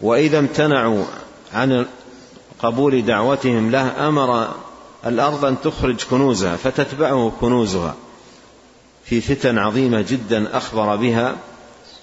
وإذا 0.00 0.38
امتنعوا 0.38 1.04
عن 1.54 1.86
قبول 2.58 3.04
دعوتهم 3.04 3.70
له 3.70 4.08
أمر 4.08 4.54
الأرض 5.06 5.44
أن 5.44 5.56
تخرج 5.60 6.04
كنوزها 6.10 6.56
فتتبعه 6.56 7.32
كنوزها. 7.40 7.94
في 9.04 9.20
فتن 9.20 9.58
عظيمة 9.58 10.00
جدا 10.08 10.56
أخبر 10.56 10.96
بها 10.96 11.36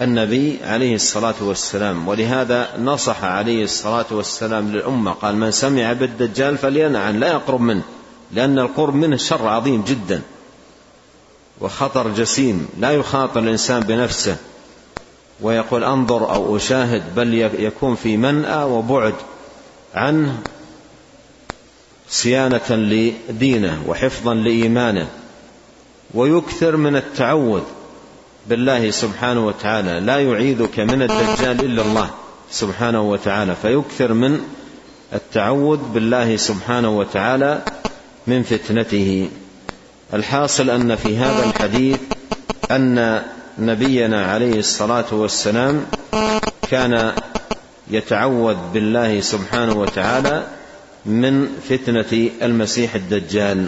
النبي 0.02 0.60
عليه 0.64 0.96
الصلاة 0.96 1.36
والسلام 1.42 2.08
ولهذا 2.08 2.78
نصح 2.80 3.24
عليه 3.24 3.64
الصلاة 3.64 4.06
والسلام 4.12 4.72
للأمة 4.72 5.12
قال 5.12 5.36
من 5.36 5.52
سمع 5.52 5.94
بالدجال 5.94 6.58
فلينع 6.58 7.00
عنه 7.00 7.20
لا 7.20 7.28
يقرب 7.28 7.62
منه 7.62 7.82
لأن 8.32 8.60
القرب 8.60 8.96
منه 8.96 9.18
شر 9.18 9.48
عظيم 9.48 9.84
جدا 9.84 10.22
وخطر 11.62 12.08
جسيم 12.08 12.68
لا 12.80 12.92
يخاطر 12.92 13.40
الإنسان 13.40 13.80
بنفسه. 13.80 14.38
ويقول 15.42 15.84
انظر 15.84 16.34
أو 16.34 16.58
أشاهد 16.58 17.16
بل 17.16 17.34
يكون 17.60 17.96
في 17.96 18.18
منأى 18.18 18.64
وبعد 18.64 19.14
عنه 19.96 20.38
صيانة 22.10 22.70
لدينه 22.70 23.84
وحفظا 23.88 24.34
لإيمانه 24.34 25.08
ويكثر 26.14 26.76
من 26.76 26.96
التعوذ. 26.96 27.62
بالله 28.50 28.92
سبحانه 28.92 29.48
وتعالى. 29.48 30.00
لا 30.00 30.18
يعيذك 30.20 30.80
من 30.80 31.02
الدجال 31.02 31.66
إلا 31.66 31.82
الله 31.82 32.10
سبحانه 32.52 33.02
وتعالى. 33.02 33.56
فيكثر 33.62 34.14
من 34.14 34.40
التعوذ 35.14 35.80
بالله 35.94 36.36
سبحانه 36.36 36.98
وتعالى 36.98 37.62
من 38.28 38.44
فتنته. 38.44 39.30
الحاصل 40.14 40.70
أن 40.70 40.96
في 40.96 41.18
هذا 41.18 41.46
الحديث 41.46 41.98
أن 42.72 43.22
نبينا 43.60 44.26
عليه 44.26 44.60
الصلاة 44.60 45.06
والسلام 45.12 45.86
كان 46.72 47.14
يتعوذ 47.92 48.58
بالله 48.74 49.22
سبحانه 49.22 49.74
وتعالى 49.74 50.48
من 51.06 51.48
فتنة 51.70 52.30
المسيح 52.42 52.96
الدجال. 52.96 53.68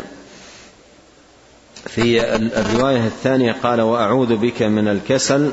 في 1.88 2.36
الرواية 2.36 3.06
الثانية 3.06 3.56
قال 3.63 3.82
وأعوذ 3.82 4.36
بك 4.36 4.62
من 4.62 4.88
الكسل 4.88 5.52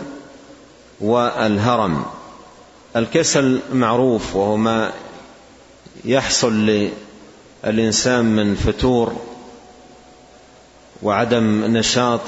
والهرم. 1.01 2.05
الكسل 2.97 3.61
معروف 3.73 4.37
وهو 4.37 4.57
ما 4.57 4.93
يحصل 6.05 6.67
للإنسان 7.65 8.25
من 8.25 8.55
فتور 8.55 9.13
وعدم 11.03 11.65
نشاط 11.65 12.21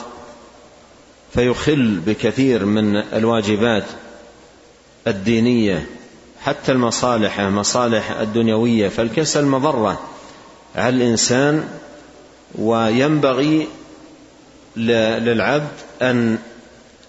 فيخل 1.35 2.01
بكثير 2.07 2.65
من 2.65 2.97
الواجبات 2.97 3.85
الدينية 5.07 5.87
حتى 6.43 6.73
المصالح 6.73 7.41
مصالح 7.41 8.11
الدنيوية. 8.11 8.89
فالكسل 8.89 9.45
مضرة 9.47 10.01
على 10.77 10.97
الإنسان 10.97 11.69
وينبغي 12.59 13.69
للعبد 14.81 15.73
أن 16.03 16.39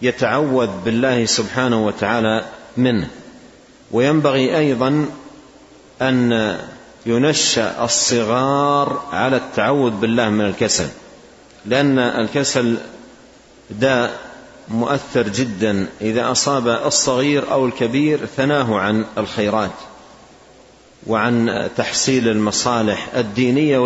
يتعوذ 0.01 0.69
بالله 0.85 1.25
سبحانه 1.25 1.85
وتعالى 1.85 2.45
منه. 2.77 3.07
وينبغي 3.91 4.57
أيضا 4.57 5.05
أن 6.01 6.57
ينشأ 7.05 7.83
الصغار 7.83 9.03
على 9.11 9.37
التعوذ 9.37 9.91
بالله 9.91 10.29
من 10.29 10.45
الكسل 10.45 10.87
لأن 11.65 11.99
الكسل 11.99 12.77
داء 13.69 14.19
مؤثر 14.67 15.27
جدا 15.27 15.87
إذا 16.01 16.31
أصاب 16.31 16.67
الصغير 16.67 17.51
أو 17.51 17.65
الكبير 17.65 18.25
ثناه 18.25 18.79
عن 18.79 19.05
الخيرات 19.17 19.71
وعن 21.07 21.69
تحصيل 21.77 22.27
المصالح 22.27 23.07
الدينية 23.15 23.77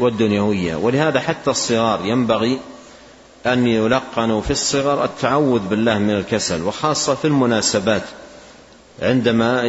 والدنيوية. 0.00 0.76
ولهذا 0.76 1.20
حتى 1.20 1.50
الصغار 1.50 2.00
ينبغي 2.04 2.58
أن 3.46 3.66
يلقنوا 3.66 4.40
في 4.40 4.50
الصغر 4.50 5.04
التعوذ 5.04 5.60
بالله 5.60 5.98
من 5.98 6.10
الكسل 6.10 6.62
وخاصة 6.62 7.14
في 7.14 7.24
المناسبات. 7.24 8.02
عندما 9.02 9.62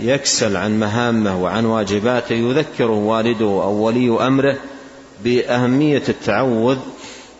يكسل 0.00 0.56
عن 0.56 0.80
مهامه 0.80 1.42
وعن 1.42 1.64
واجباته 1.64 2.34
يذكره 2.34 2.92
والده 2.92 3.46
أو 3.46 3.72
ولي 3.72 4.26
أمره 4.26 4.56
بأهمية 5.24 6.02
التعوذ 6.08 6.78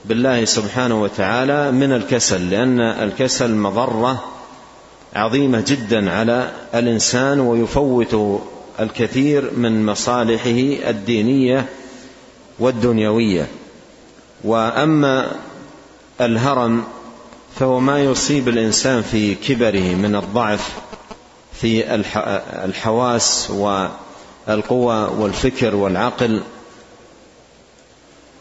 بالله 0.05 0.45
سبحانه 0.45 1.03
وتعالى 1.03 1.73
من 1.73 1.93
الكسل 1.93 2.51
لأن 2.51 2.81
الكسل 2.81 3.55
مضرة 3.55 4.25
عظيمة 5.15 5.65
جدا 5.67 6.11
على 6.11 6.51
الإنسان 6.75 7.41
ويفوت 7.41 8.41
الكثير 8.81 9.51
من 9.57 9.87
مصالحه 9.87 10.91
الدينية 10.91 11.67
والدنيوية. 12.59 13.47
وأما 14.45 15.33
الهرم 16.21 16.85
فهو 17.59 17.81
ما 17.81 18.05
يصيب 18.05 18.49
الإنسان 18.49 19.03
في 19.03 19.35
كبره 19.35 19.95
من 19.95 20.17
الضعف 20.17 20.73
في 21.53 21.95
الحواس 22.65 23.51
والقوى 23.51 25.09
والفكر 25.19 25.75
والعقل. 25.75 26.43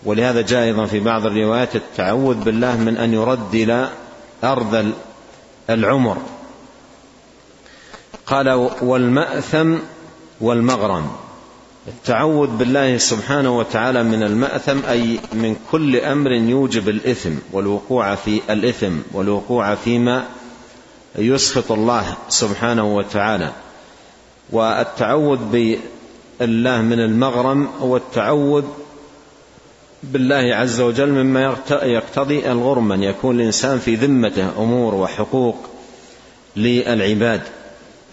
ولهذا 0.04 0.42
جاء 0.42 0.64
أيضا 0.64 0.86
في 0.86 1.00
بعض 1.00 1.26
الروايات 1.26 1.76
التعوذ 1.76 2.36
بالله 2.36 2.78
من 2.78 2.98
أن 2.98 3.14
يرد 3.14 3.56
إلى 3.56 3.90
أرض 4.44 4.92
العمر. 5.70 6.18
قال 8.26 8.70
والمأثم 8.82 9.76
والمغرم. 10.42 11.25
التعوذ 11.88 12.48
بالله 12.48 12.98
سبحانه 12.98 13.58
وتعالى 13.58 14.04
من 14.04 14.24
المأثم 14.24 14.86
أي 14.90 15.20
من 15.34 15.56
كل 15.72 15.96
أمر 15.96 16.32
يوجب 16.32 16.90
الإثم 16.90 17.32
والوقوع 17.52 18.16
في 18.16 18.42
الإثم 18.50 18.94
والوقوع 19.14 19.76
فيما 19.76 20.26
يسخط 21.18 21.72
الله 21.72 22.18
سبحانه 22.30 22.96
وتعالى. 22.96 23.52
والتعوذ 24.52 25.40
بالله 25.52 26.82
من 26.82 27.00
المغرم 27.00 27.70
هو 27.80 27.98
التعوذ 27.98 28.64
بالله 30.04 30.56
عز 30.56 30.82
وجل 30.82 31.10
مما 31.10 31.56
يقتضي 31.84 32.52
الغرم 32.52 32.92
أن 32.92 33.04
يكون 33.04 33.36
الإنسان 33.36 33.80
في 33.80 33.96
ذمته 33.96 34.50
أمور 34.58 34.96
وحقوق 34.96 35.58
للعباد. 36.56 37.42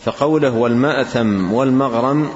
فقوله 0.04 0.50
والمأثم 0.56 1.52
والمغرم 1.52 2.30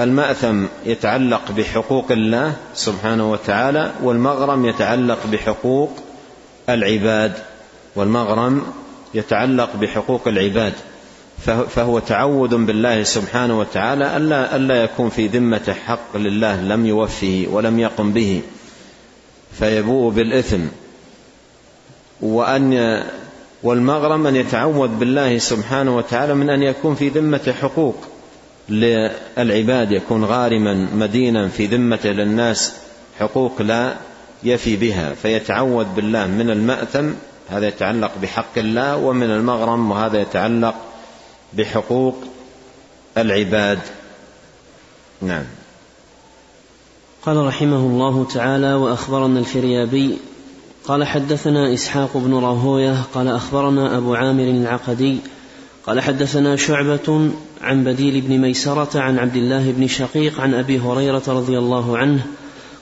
المأثم 0.00 0.64
يتعلق 0.86 1.52
بحقوق 1.52 2.12
الله 2.12 2.52
سبحانه 2.74 3.32
وتعالى 3.32 3.92
والمغرم 4.02 4.66
يتعلق 4.66 5.18
بحقوق 5.32 5.90
العباد 6.68 7.32
والمغرم 7.96 8.62
يتعلق 9.14 9.76
بحقوق 9.76 10.28
العباد. 10.28 10.72
فهو 11.68 11.98
تعوذ 11.98 12.64
بالله 12.64 13.02
سبحانه 13.02 13.58
وتعالى 13.58 14.16
ألا, 14.16 14.56
ألا 14.56 14.82
يكون 14.82 15.10
في 15.10 15.26
ذمة 15.26 15.76
حق 15.86 16.16
لله 16.16 16.60
لم 16.60 16.86
يوفه 16.86 17.46
ولم 17.50 17.78
يقم 17.78 18.12
به 18.12 18.42
فيبوء 19.58 20.12
بالإثم. 20.12 20.60
وأن 22.20 23.02
والمغرم 23.62 24.26
أن 24.26 24.36
يتعوذ 24.36 24.88
بالله 24.88 25.38
سبحانه 25.38 25.96
وتعالى 25.96 26.34
من 26.34 26.50
أن 26.50 26.62
يكون 26.62 26.94
في 26.94 27.08
ذمة 27.08 27.54
حقوق. 27.60 27.96
للعباد 28.68 29.92
يكون 29.92 30.24
غارما 30.24 30.88
مدينا 30.94 31.48
في 31.48 31.66
ذمة 31.66 32.00
للناس 32.04 32.74
حقوق 33.18 33.62
لا 33.62 33.96
يفي 34.42 34.76
بها 34.76 35.14
فيتعوذ 35.14 35.86
بالله 35.96 36.26
من 36.26 36.50
المأثم 36.50 37.10
هذا 37.48 37.68
يتعلق 37.68 38.12
بحق 38.22 38.58
الله 38.58 38.96
ومن 38.96 39.30
المغرم 39.30 39.90
وهذا 39.90 40.20
يتعلق 40.20 40.74
بحقوق 41.52 42.16
العباد. 43.18 43.78
نعم. 45.22 45.44
قال 47.22 47.46
رحمه 47.46 47.76
الله 47.76 48.24
تعالى 48.24 48.74
وأخبرنا 48.74 49.38
الفريابي 49.38 50.18
قال 50.84 51.04
حدثنا 51.04 51.74
إسحاق 51.74 52.16
بن 52.16 52.34
راهوية 52.34 53.02
قال 53.14 53.28
أخبرنا 53.28 53.96
أبو 53.96 54.14
عامر 54.14 54.42
العقدي 54.42 55.18
قال 55.86 56.00
حدثنا 56.00 56.56
شعبة 56.56 57.30
عن 57.62 57.84
بديل 57.84 58.20
بن 58.20 58.38
ميسرة 58.38 59.00
عن 59.00 59.18
عبد 59.18 59.36
الله 59.36 59.72
بن 59.72 59.86
شقيق 59.86 60.40
عن 60.40 60.54
أبي 60.54 60.78
هريرة 60.78 61.22
رضي 61.28 61.58
الله 61.58 61.98
عنه 61.98 62.26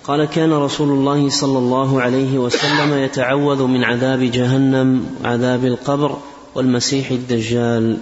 قال 0.05 0.25
كان 0.25 0.53
رسول 0.53 0.89
الله 0.89 1.29
صلى 1.29 1.59
الله 1.59 2.03
عليه 2.03 2.39
وسلم 2.39 2.99
يتعوذ 2.99 3.63
من 3.63 3.85
عذاب 3.85 4.21
جهنم 4.21 5.07
وعذاب 5.25 5.65
القبر 5.65 6.17
والمسيح 6.55 7.11
الدجال. 7.11 7.97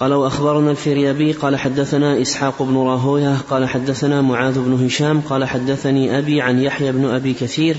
قال 0.00 0.14
وأخبرنا 0.14 0.70
الفريابي 0.70 1.32
قال 1.32 1.56
حدثنا 1.56 2.22
إسحاق 2.22 2.62
بن 2.62 2.76
راهوية 2.76 3.36
قال 3.50 3.68
حدثنا 3.68 4.22
معاذ 4.22 4.58
بن 4.58 4.84
هشام 4.84 5.20
قال 5.20 5.44
حدثني 5.44 6.18
أبي 6.18 6.40
عن 6.40 6.62
يحيى 6.62 6.92
بن 6.92 7.04
أبي 7.04 7.32
كثير 7.32 7.76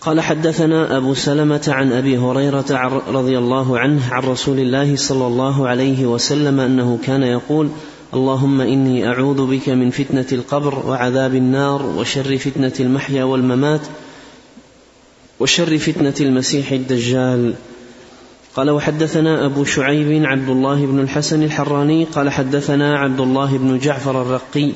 قال 0.00 0.20
حدثنا 0.20 0.96
أبو 0.96 1.14
سلمة 1.14 1.64
عن 1.68 1.92
أبي 1.92 2.18
هريرة 2.18 2.64
رضي 3.08 3.38
الله 3.38 3.78
عنه 3.78 4.02
عن 4.10 4.22
رسول 4.22 4.58
الله 4.58 4.96
صلى 4.96 5.26
الله 5.26 5.68
عليه 5.68 6.06
وسلم 6.06 6.60
أنه 6.60 6.98
كان 7.04 7.22
يقول 7.22 7.68
اللهم 8.14 8.60
إني 8.60 9.08
أعوذ 9.08 9.46
بك 9.46 9.68
من 9.68 9.90
فتنة 9.90 10.26
القبر 10.32 10.86
وعذاب 10.86 11.34
النار 11.34 11.86
وشر 11.86 12.38
فتنة 12.38 12.72
المحيا 12.80 13.24
والممات 13.24 13.80
وشر 15.40 15.78
فتنة 15.78 16.14
المسيح 16.20 16.72
الدجال. 16.72 17.54
قال 18.56 18.70
وحدثنا 18.70 19.46
أبو 19.46 19.64
شعيب 19.64 20.24
عبد 20.24 20.48
الله 20.48 20.86
بن 20.86 21.00
الحسن 21.00 21.42
الحراني 21.42 22.04
قال 22.04 22.30
حدثنا 22.30 22.98
عبد 22.98 23.20
الله 23.20 23.58
بن 23.58 23.78
جعفر 23.78 24.22
الرقي 24.22 24.72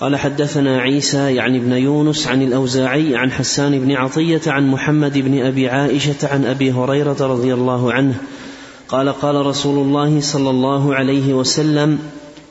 قال 0.00 0.16
حدثنا 0.16 0.80
عيسى 0.80 1.34
يعني 1.34 1.58
بن 1.58 1.72
يونس 1.72 2.26
عن 2.26 2.42
الأوزاعي 2.42 3.16
عن 3.16 3.32
حسان 3.32 3.78
بن 3.78 3.92
عطية 3.92 4.40
عن 4.46 4.68
محمد 4.68 5.18
بن 5.18 5.46
أبي 5.46 5.68
عائشة 5.68 6.16
عن 6.22 6.44
أبي 6.44 6.72
هريرة 6.72 7.16
رضي 7.20 7.54
الله 7.54 7.92
عنه. 7.92 8.14
قال 8.88 9.08
قال 9.08 9.46
رسول 9.46 9.86
الله 9.86 10.20
صلى 10.20 10.50
الله 10.50 10.94
عليه 10.94 11.34
وسلم 11.34 11.98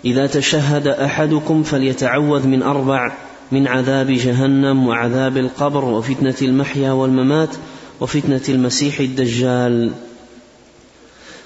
إذا 0.06 0.28
تشهد 0.28 0.88
أحدكم 0.88 1.64
فليتعوذ 1.64 2.48
من 2.48 2.64
أربع 2.64 3.12
من 3.52 3.68
عذاب 3.68 4.12
جهنم 4.12 4.88
وعذاب 4.88 5.38
القبر 5.38 5.86
وفتنة 5.86 6.36
المحيا 6.42 6.92
والممات 6.92 7.50
وفتنة 8.00 8.44
المسيح 8.50 9.00
الدجال. 9.00 9.92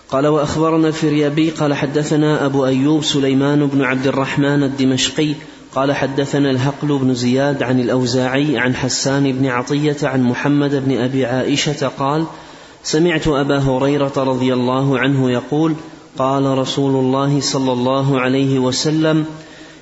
قال 0.10 0.28
وأخبرنا 0.28 0.88
الفريابي 0.88 1.50
قال 1.50 1.74
حدثنا 1.74 2.46
أبو 2.46 2.66
أيوب 2.66 3.04
سليمان 3.04 3.68
بن 3.68 3.82
عبد 3.82 4.08
الرحمن 4.08 4.64
الدمشقي 4.64 5.36
قال 5.76 5.94
حدثنا 5.94 6.52
الهقل 6.52 6.98
بن 6.98 7.14
زياد 7.14 7.64
عن 7.64 7.80
الأوزاعي 7.80 8.58
عن 8.58 8.76
حسان 8.76 9.32
بن 9.32 9.48
عطية 9.48 9.98
عن 10.04 10.24
محمد 10.24 10.86
بن 10.86 11.02
أبي 11.02 11.26
عائشة 11.26 11.88
قال 11.88 12.26
سمعت 12.84 13.28
أبا 13.28 13.58
هريرة 13.58 14.14
رضي 14.18 14.54
الله 14.54 15.00
عنه 15.00 15.32
يقول 15.32 15.76
قال 16.18 16.58
رسول 16.58 17.06
الله 17.06 17.42
صلى 17.42 17.72
الله 17.72 18.20
عليه 18.20 18.60
وسلم 18.60 19.26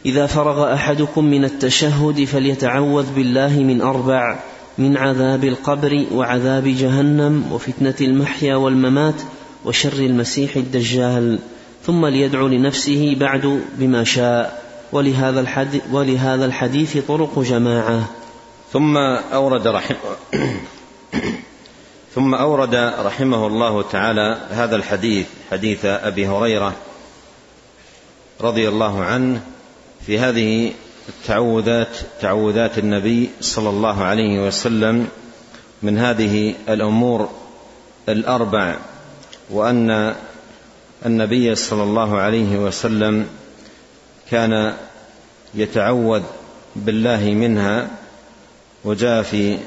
إذا 0.05 0.25
فرغ 0.25 0.73
أحدكم 0.73 1.25
من 1.25 1.45
التشهد 1.45 2.23
فليتعوذ 2.23 3.13
بالله 3.15 3.59
من 3.59 3.81
أربع 3.81 4.39
من 4.77 4.97
عذاب 4.97 5.43
القبر 5.43 6.05
وعذاب 6.13 6.63
جهنم 6.63 7.43
وفتنة 7.51 7.95
المحيا 8.01 8.55
والممات 8.55 9.15
وشر 9.65 9.93
المسيح 9.93 10.55
الدجال 10.55 11.39
ثم 11.85 12.05
ليدعو 12.05 12.47
لنفسه 12.47 13.15
بعد 13.19 13.61
بما 13.79 14.03
شاء. 14.03 14.68
ولهذا 14.91 15.39
الحديث, 15.39 15.81
ولهذا 15.91 16.45
الحديث 16.45 16.97
طرق 16.97 17.39
جماعة. 17.39 18.09
ثم 18.73 18.97
أورد 19.33 19.67
رحمه 19.67 19.97
ثم 22.15 22.35
أورد 22.35 22.75
رحمه 22.99 23.47
الله 23.47 23.81
تعالى 23.81 24.37
هذا 24.49 24.75
الحديث 24.75 25.27
حديث 25.51 25.85
أبي 25.85 26.27
هريرة 26.27 26.73
رضي 28.41 28.69
الله 28.69 29.03
عنه 29.03 29.41
في 30.05 30.19
هذه 30.19 30.73
التعوذات 31.09 31.97
تعوذات 32.21 32.77
النبي 32.77 33.29
صلى 33.41 33.69
الله 33.69 34.03
عليه 34.03 34.47
وسلم 34.47 35.07
من 35.83 35.97
هذه 35.97 36.55
الأمور 36.69 37.29
الأربع 38.09 38.75
وأن 39.49 40.15
النبي 41.05 41.55
صلى 41.55 41.83
الله 41.83 42.17
عليه 42.17 42.57
وسلم 42.57 43.27
كان 44.31 44.73
يتعوذ 45.55 46.23
بالله 46.75 47.33
منها 47.33 47.87
وجاء 48.85 49.21
في 49.21 49.57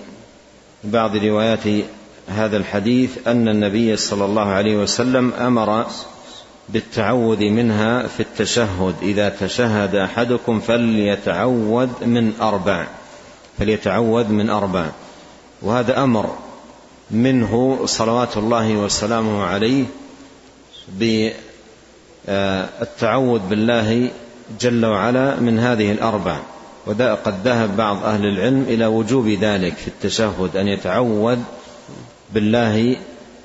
بعض 0.84 1.16
روايات 1.16 1.84
هذا 2.28 2.56
الحديث 2.56 3.26
أن 3.26 3.48
النبي 3.48 3.96
صلى 3.96 4.24
الله 4.24 4.46
عليه 4.46 4.76
وسلم 4.76 5.32
أمر 5.32 5.86
بالتعوذ 6.68 7.44
منها 7.44 8.06
في 8.06 8.20
التشهد 8.20 8.94
إذا 9.02 9.28
تشهد 9.28 9.94
أحدكم 9.94 10.60
فليتعوذ 10.60 12.06
من 12.06 12.32
أربع 12.40 12.86
فليتعوذ 13.58 14.28
من 14.28 14.50
أربع. 14.50 14.86
وهذا 15.62 16.02
أمر 16.02 16.36
منه 17.10 17.80
صلوات 17.84 18.36
الله 18.36 18.72
وسلامه 18.72 19.44
عليه 19.44 19.84
بالتعوذ 22.28 23.40
بالله 23.50 24.10
جل 24.60 24.86
وعلا 24.86 25.40
من 25.40 25.58
هذه 25.58 25.92
الأربع 25.92 26.36
وقد 26.86 27.34
ذهب 27.44 27.76
بعض 27.76 28.04
أهل 28.04 28.26
العلم 28.26 28.62
إلى 28.68 28.86
وجوب 28.86 29.28
ذلك 29.28 29.74
في 29.76 29.88
التشهد 29.88 30.56
أن 30.56 30.68
يتعوذ 30.68 31.38
بالله 32.34 32.96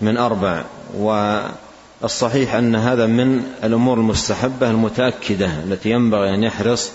من 0.02 0.18
أربع. 0.18 0.64
والصحيح 0.96 2.56
أن 2.56 2.76
هذا 2.76 3.06
من 3.06 3.44
الأمور 3.64 3.98
المستحبة 3.98 4.70
المتأكدة 4.70 5.46
التي 5.46 5.90
ينبغي 5.90 6.34
أن 6.34 6.44
يحرص 6.44 6.92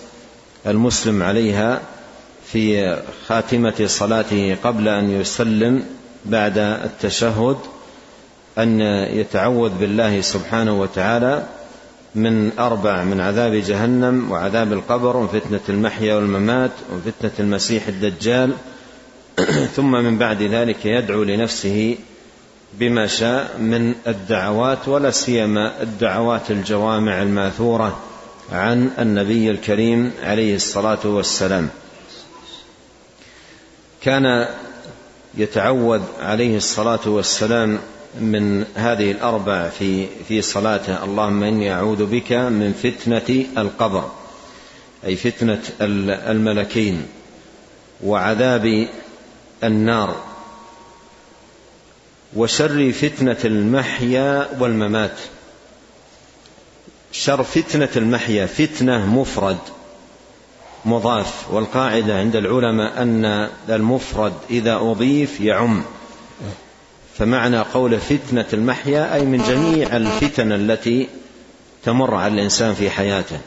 المسلم 0.67 1.23
عليها 1.23 1.81
في 2.47 2.97
خاتمة 3.29 3.87
صلاته 3.87 4.57
قبل 4.65 4.89
أن 4.89 5.11
يسلم 5.21 5.85
بعد 6.25 6.59
التشهد 6.59 7.57
أن 8.59 8.81
يتعوذ 9.11 9.71
بالله 9.71 10.21
سبحانه 10.21 10.81
وتعالى 10.81 11.47
من 12.15 12.53
أربع 12.59 13.05
من 13.05 13.21
عذاب 13.21 13.55
جهنم 13.55 14.31
وعذاب 14.31 14.73
القبر 14.73 15.17
وفتنة 15.17 15.61
المحيا 15.69 16.15
والممات 16.15 16.71
وفتنة 16.93 17.31
المسيح 17.41 17.89
الدجال. 17.89 18.53
ثم 19.77 19.91
من 19.91 20.19
بعد 20.19 20.43
ذلك 20.43 20.87
يدعو 20.87 21.23
لنفسه 21.23 21.97
بما 22.73 23.07
شاء 23.07 23.59
من 23.59 23.95
الدعوات 24.07 24.89
ولا 24.89 25.11
سيما 25.11 25.83
الدعوات 25.83 26.51
الجوامع 26.51 27.23
الماثورة 27.23 27.99
عن 28.53 28.91
النبي 28.99 29.51
الكريم 29.51 30.13
عليه 30.23 30.57
الصلاة 30.57 30.99
والسلام. 31.05 31.69
كان 34.03 34.49
يتعوذ 35.35 36.01
عليه 36.21 36.57
الصلاة 36.57 37.01
والسلام 37.07 37.79
من 38.21 38.65
هذه 38.75 39.11
الأربع 39.11 39.69
في 39.69 40.07
في 40.29 40.43
صلاته. 40.43 41.05
اللهم 41.05 41.43
إني 41.43 41.73
أعوذ 41.73 42.07
بك 42.07 42.33
من 42.33 42.73
فتنة 42.73 43.45
القبر 43.59 44.11
أي 45.05 45.17
فتنة 45.17 45.63
الملكين 46.31 47.07
وعذاب 48.05 48.89
النار 49.65 50.17
وشر 52.37 52.93
فتنة 52.93 53.39
المحيا 53.45 54.49
والممات. 54.61 55.19
شر 57.13 57.43
فتنة 57.43 57.89
المحيا 57.97 58.47
فتنة 58.47 59.07
مفرد 59.21 59.59
مضاف. 60.85 61.51
والقاعدة 61.51 62.19
عند 62.19 62.37
العلماء 62.37 63.03
أن 63.03 63.49
المفرد 63.69 64.33
إذا 64.51 64.75
أضيف 64.77 65.41
يعم. 65.41 65.85
فمعنى 67.19 67.59
قول 67.59 68.01
فتنة 68.01 68.47
المحيا 68.53 69.15
أي 69.15 69.25
من 69.25 69.43
جميع 69.43 69.97
الفتن 69.97 70.53
التي 70.53 71.09
تمر 71.85 72.15
على 72.15 72.35
الإنسان 72.35 72.75
في 72.75 72.91
حياته. 72.91 73.39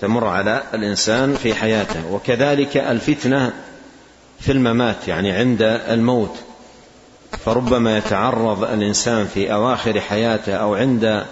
تمر 0.00 0.24
على 0.24 0.62
الإنسان 0.74 1.34
في 1.34 1.54
حياته. 1.54 2.12
وكذلك 2.12 2.76
الفتنة 2.76 3.52
في 4.40 4.52
الممات 4.52 5.08
يعني 5.08 5.32
عند 5.32 5.62
الموت. 5.62 6.36
فربما 7.44 7.98
يتعرض 7.98 8.64
الإنسان 8.64 9.26
في 9.26 9.52
أواخر 9.52 10.00
حياته 10.00 10.54
أو 10.54 10.74
عند 10.74 11.24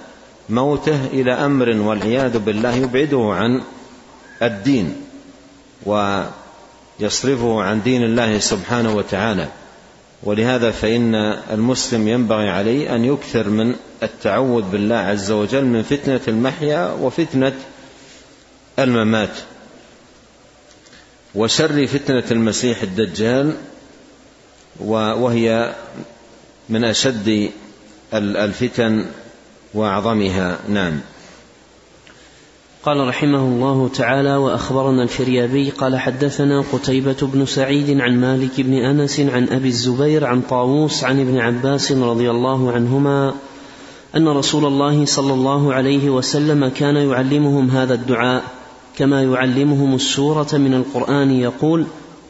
موته 0.48 1.06
إلى 1.06 1.32
أمر 1.32 1.68
والعياذ 1.68 2.38
بالله 2.38 2.74
يبعده 2.74 3.30
عن 3.34 3.62
الدين 4.42 4.96
ويصرفه 5.86 7.62
عن 7.62 7.82
دين 7.82 8.02
الله 8.04 8.38
سبحانه 8.38 8.94
وتعالى. 8.94 9.48
ولهذا 10.22 10.70
فإن 10.70 11.14
المسلم 11.50 12.08
ينبغي 12.08 12.48
عليه 12.48 12.94
أن 12.94 13.04
يكثر 13.04 13.48
من 13.48 13.74
التعوذ 14.02 14.62
بالله 14.62 14.96
عز 14.96 15.30
وجل 15.30 15.64
من 15.64 15.82
فتنة 15.82 16.20
المحيا 16.28 16.92
وفتنة 16.92 17.52
الممات 18.78 19.38
وشر 21.34 21.86
فتنة 21.86 22.24
المسيح 22.30 22.82
الدجال 22.82 23.56
وهي 24.80 25.74
من 26.68 26.84
أشد 26.84 27.50
الفتن 28.14 29.06
وأعظمها. 29.74 30.58
نعم. 30.68 31.00
قال 32.86 33.08
رحمه 33.08 33.38
الله 33.38 33.88
تعالى 33.88 34.36
وأخبرنا 34.36 35.02
الفريابي 35.02 35.70
قال 35.70 35.98
حدثنا 35.98 36.64
قتيبة 36.72 37.16
بن 37.22 37.46
سعيد 37.46 38.00
عن 38.00 38.20
مالك 38.20 38.60
بن 38.60 38.72
أنس 38.72 39.20
عن 39.20 39.48
أبي 39.48 39.68
الزبير 39.68 40.24
عن 40.24 40.40
طاووس 40.40 41.04
عن 41.04 41.20
ابن 41.20 41.38
عباس 41.38 41.92
رضي 41.92 42.30
الله 42.30 42.72
عنهما 42.72 43.34
أن 44.16 44.28
رسول 44.28 44.64
الله 44.64 45.04
صلى 45.04 45.32
الله 45.32 45.74
عليه 45.74 46.10
وسلم 46.10 46.68
كان 46.68 46.96
يعلمهم 46.96 47.70
هذا 47.70 47.94
الدعاء 47.94 48.42
كما 48.96 49.22
يعلمهم 49.22 49.94
السورة 49.94 50.48
من 50.52 50.74
القرآن 50.74 51.30
يقول 51.30 51.86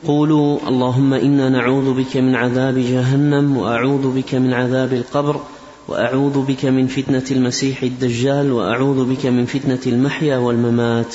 قولوا 0.07 0.59
اللهم 0.69 1.14
إنا 1.14 1.49
نعوذ 1.49 1.95
بك 1.95 2.16
من 2.16 2.35
عذاب 2.35 2.79
جهنم 2.79 3.57
وأعوذ 3.57 4.14
بك 4.16 4.35
من 4.35 4.53
عذاب 4.53 4.92
القبر 4.92 5.40
وأعوذ 5.88 6.38
بك 6.42 6.64
من 6.64 6.87
فتنة 6.87 7.25
المسيح 7.31 7.83
الدجال 7.83 8.53
وأعوذ 8.53 9.05
بك 9.05 9.27
من 9.27 9.46
فتنة 9.46 9.81
المحيا 9.87 10.37
والممات. 10.37 11.14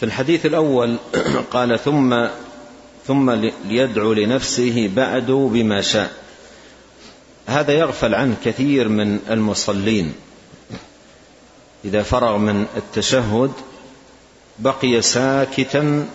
في 0.00 0.06
الحديث 0.06 0.46
الأول 0.46 0.96
قال 1.54 1.78
ثم 1.78 2.26
ثم 3.06 3.30
ليدعو 3.68 4.12
لنفسه 4.12 4.90
بعد 4.96 5.30
بما 5.30 5.80
شاء. 5.80 6.12
هذا 7.46 7.72
يغفل 7.72 8.14
عنه 8.14 8.36
كثير 8.44 8.88
من 8.88 9.18
المصلين. 9.30 10.12
إذا 11.84 12.02
فرغ 12.02 12.36
من 12.36 12.66
التشهد 12.76 13.50
بقي 14.58 15.02
ساكتا 15.02 16.08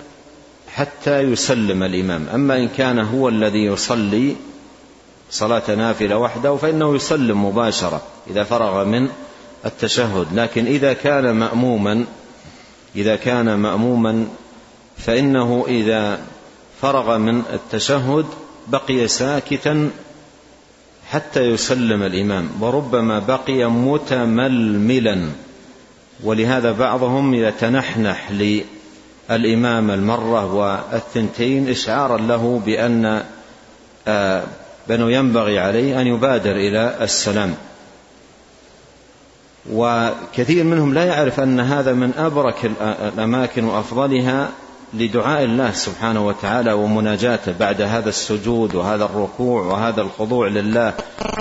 حتى 0.74 1.20
يسلم 1.20 1.84
الإمام. 1.84 2.28
أما 2.34 2.58
إن 2.58 2.68
كان 2.68 3.00
هو 3.00 3.30
الذي 3.30 3.66
يصلي 3.66 4.36
صلاة 5.32 5.76
نافلة 5.76 6.18
وحده 6.18 6.56
فإنه 6.56 6.96
يسلم 6.96 7.46
مباشرة 7.46 8.02
إذا 8.30 8.44
فرغ 8.44 8.86
من 8.86 9.10
التشهد. 9.66 10.28
لكن 10.34 10.66
إذا 10.66 10.94
كان 10.94 11.36
مأموما 11.36 12.06
إذا 12.96 13.16
كان 13.16 13.60
مأموما 13.60 14.28
فإنه 14.98 15.66
إذا 15.68 16.20
فرغ 16.82 17.18
من 17.18 17.44
التشهد 17.54 18.26
بقي 18.68 19.08
ساكتا 19.08 19.92
حتى 21.10 21.42
يسلم 21.42 22.04
الإمام 22.04 22.50
وربما 22.62 23.20
بقي 23.20 23.70
متململا. 23.70 25.30
ولهذا 26.24 26.72
بعضهم 26.72 27.34
يتنحنح 27.34 28.32
للإمام 28.32 29.92
المرة 29.92 30.54
والثنتين 30.54 31.70
إشعارا 31.70 32.18
له 32.18 32.62
بأن 32.66 33.24
بأنه 34.88 35.12
ينبغي 35.12 35.60
عليه 35.60 36.02
أن 36.02 36.08
يبادر 36.08 36.52
إلى 36.52 36.98
السلام. 37.02 37.56
وكثير 39.71 40.63
منهم 40.63 40.93
لا 40.93 41.06
يعرف 41.06 41.39
أن 41.39 41.60
هذا 41.60 41.93
من 41.93 42.12
أبرك 42.17 42.71
الأماكن 43.15 43.63
وأفضلها 43.63 44.50
لدعاء 44.93 45.43
الله 45.43 45.71
سبحانه 45.71 46.28
وتعالى 46.28 46.74
ومناجاته 46.74 47.52
بعد 47.60 47.82
هذا 47.82 48.10
السجود 48.10 48.76
وهذا 48.76 49.06
الركوع 49.06 49.62
وهذا 49.62 50.02
الخضوع 50.02 50.48
لله 50.48 50.93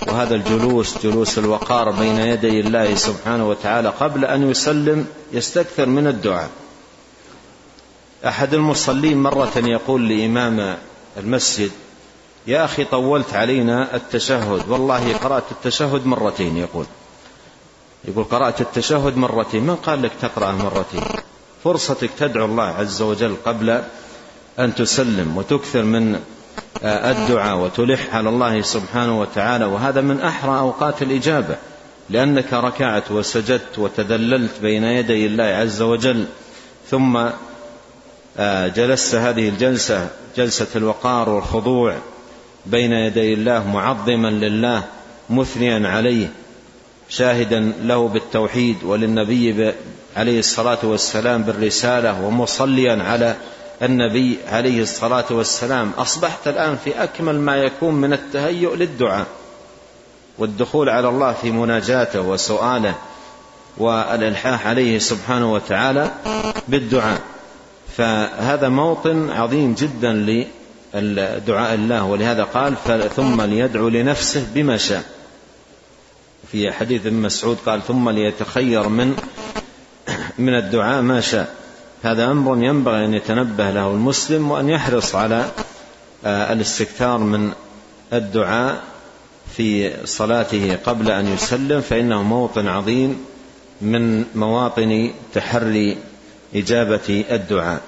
وهذا 0.09 0.35
الجلوس 0.35 1.07
جلوس 1.07 1.39
الوقار 1.39 1.91
بين 1.91 2.17
يدي 2.17 2.61
الله 2.61 2.95
سبحانه 2.95 3.49
وتعالى 3.49 3.89
قبل 3.89 4.25
أن 4.25 4.51
يسلم 4.51 5.07
يستكثر 5.33 5.87
من 5.87 6.07
الدعاء. 6.07 6.51
أحد 8.27 8.55
المصلين 8.55 9.23
مرة 9.23 9.53
يقول 9.57 10.09
لإمام 10.09 10.77
المسجد 11.17 11.71
يا 12.47 12.65
أخي 12.65 12.85
طولت 12.85 13.35
علينا 13.35 13.97
التشهد. 13.97 14.69
والله 14.69 15.17
قرأت 15.17 15.45
التشهد 15.51 16.07
مرتين 16.07 16.57
يقول. 16.57 16.87
يقول 18.05 18.25
قرأت 18.25 18.61
التشهد 18.61 19.17
مرتين. 19.17 19.63
من 19.63 19.77
قال 19.77 20.03
لك 20.03 20.13
تقرأه 20.23 20.53
مرتين؟ 20.53 21.03
فرصتك 21.65 22.11
تدعو 22.19 22.45
الله 22.45 22.65
عز 22.65 23.03
وجل 23.03 23.37
قبل 23.47 23.83
أن 24.59 24.75
تسلم 24.75 25.37
وتكثر 25.37 25.83
من 25.83 26.21
آه، 26.83 27.11
الدعاء 27.11 27.59
وتلح 27.59 28.15
على 28.15 28.29
الله 28.29 28.63
سبحانه 28.63 29.21
وتعالى. 29.21 29.65
وهذا 29.65 30.01
من 30.01 30.21
أحرى 30.21 30.59
أوقات 30.59 31.03
الإجابة. 31.03 31.57
لأنك 32.11 32.53
ركعت 32.53 33.11
وسجدت 33.11 33.79
وتذللت 33.79 34.61
بين 34.63 34.85
يدي 34.85 35.27
الله 35.27 35.45
عز 35.45 35.83
وجل 35.83 36.25
ثم 36.91 37.29
آه، 38.39 38.69
جلست 38.69 39.15
هذه 39.15 39.49
الجلسة 39.49 40.09
جلسة 40.37 40.67
الوقار 40.77 41.29
والخضوع 41.29 41.97
بين 42.67 42.93
يدي 42.93 43.35
الله 43.35 43.69
معظما 43.69 44.29
لله 44.29 44.83
مثنيا 45.31 45.89
عليه 45.89 46.29
شاهدا 47.09 47.73
له 47.83 48.09
بالتوحيد 48.09 48.77
وللنبي 48.85 49.73
عليه 50.17 50.39
الصلاة 50.39 50.79
والسلام 50.83 51.43
بالرسالة 51.43 52.25
ومصليا 52.27 53.03
على 53.03 53.37
النبي 53.83 54.39
عليه 54.49 54.83
الصلاة 54.83 55.25
والسلام. 55.31 55.91
أصبحت 55.99 56.49
الآن 56.49 56.77
في 56.85 57.03
أكمل 57.03 57.41
ما 57.41 57.57
يكون 57.57 57.95
من 57.95 58.13
التهيؤ 58.13 58.75
للدعاء 58.75 59.27
والدخول 60.39 60.89
على 60.89 61.09
الله 61.09 61.33
في 61.33 61.51
مناجاته 61.51 62.21
وسؤاله 62.21 62.95
والإلحاح 63.79 64.67
عليه 64.67 64.99
سبحانه 64.99 65.53
وتعالى 65.53 66.11
بالدعاء. 66.69 67.21
فهذا 67.97 68.69
موطن 68.69 69.31
عظيم 69.31 69.75
جدا 69.75 70.13
دعاء 71.47 71.75
الله 71.75 72.05
ولهذا 72.05 72.43
قال 72.43 72.75
ثم 73.17 73.43
ليدعو 73.43 73.89
لنفسه 73.89 74.47
بما 74.55 74.77
شاء. 74.77 75.03
في 76.53 76.73
حديث 76.73 77.07
ابن 77.07 77.17
مسعود 77.17 77.59
قال 77.67 77.83
ثم 77.83 78.11
ليتخير 78.11 78.89
من 78.89 79.17
من 80.39 80.55
الدعاء 80.55 81.03
ما 81.03 81.21
شاء. 81.21 81.55
هذا 82.03 82.31
أمر 82.31 82.65
ينبغي 82.65 83.05
أن 83.05 83.15
يتنبه 83.15 83.71
له 83.71 83.91
المسلم 83.91 84.51
وأن 84.51 84.69
يحرص 84.69 85.15
على 85.15 85.51
آه، 86.25 86.53
الاستكثار 86.53 87.19
من 87.19 87.53
الدعاء 88.13 88.83
في 89.57 89.93
صلاته 90.07 90.77
قبل 90.77 91.11
أن 91.11 91.27
يسلم 91.27 91.81
فإنه 91.81 92.23
موطن 92.23 92.69
عظيم 92.69 93.25
من 93.81 94.25
مواطن 94.35 95.11
تحري 95.35 95.97
إجابة 96.55 97.25
الدعاء. 97.31 97.81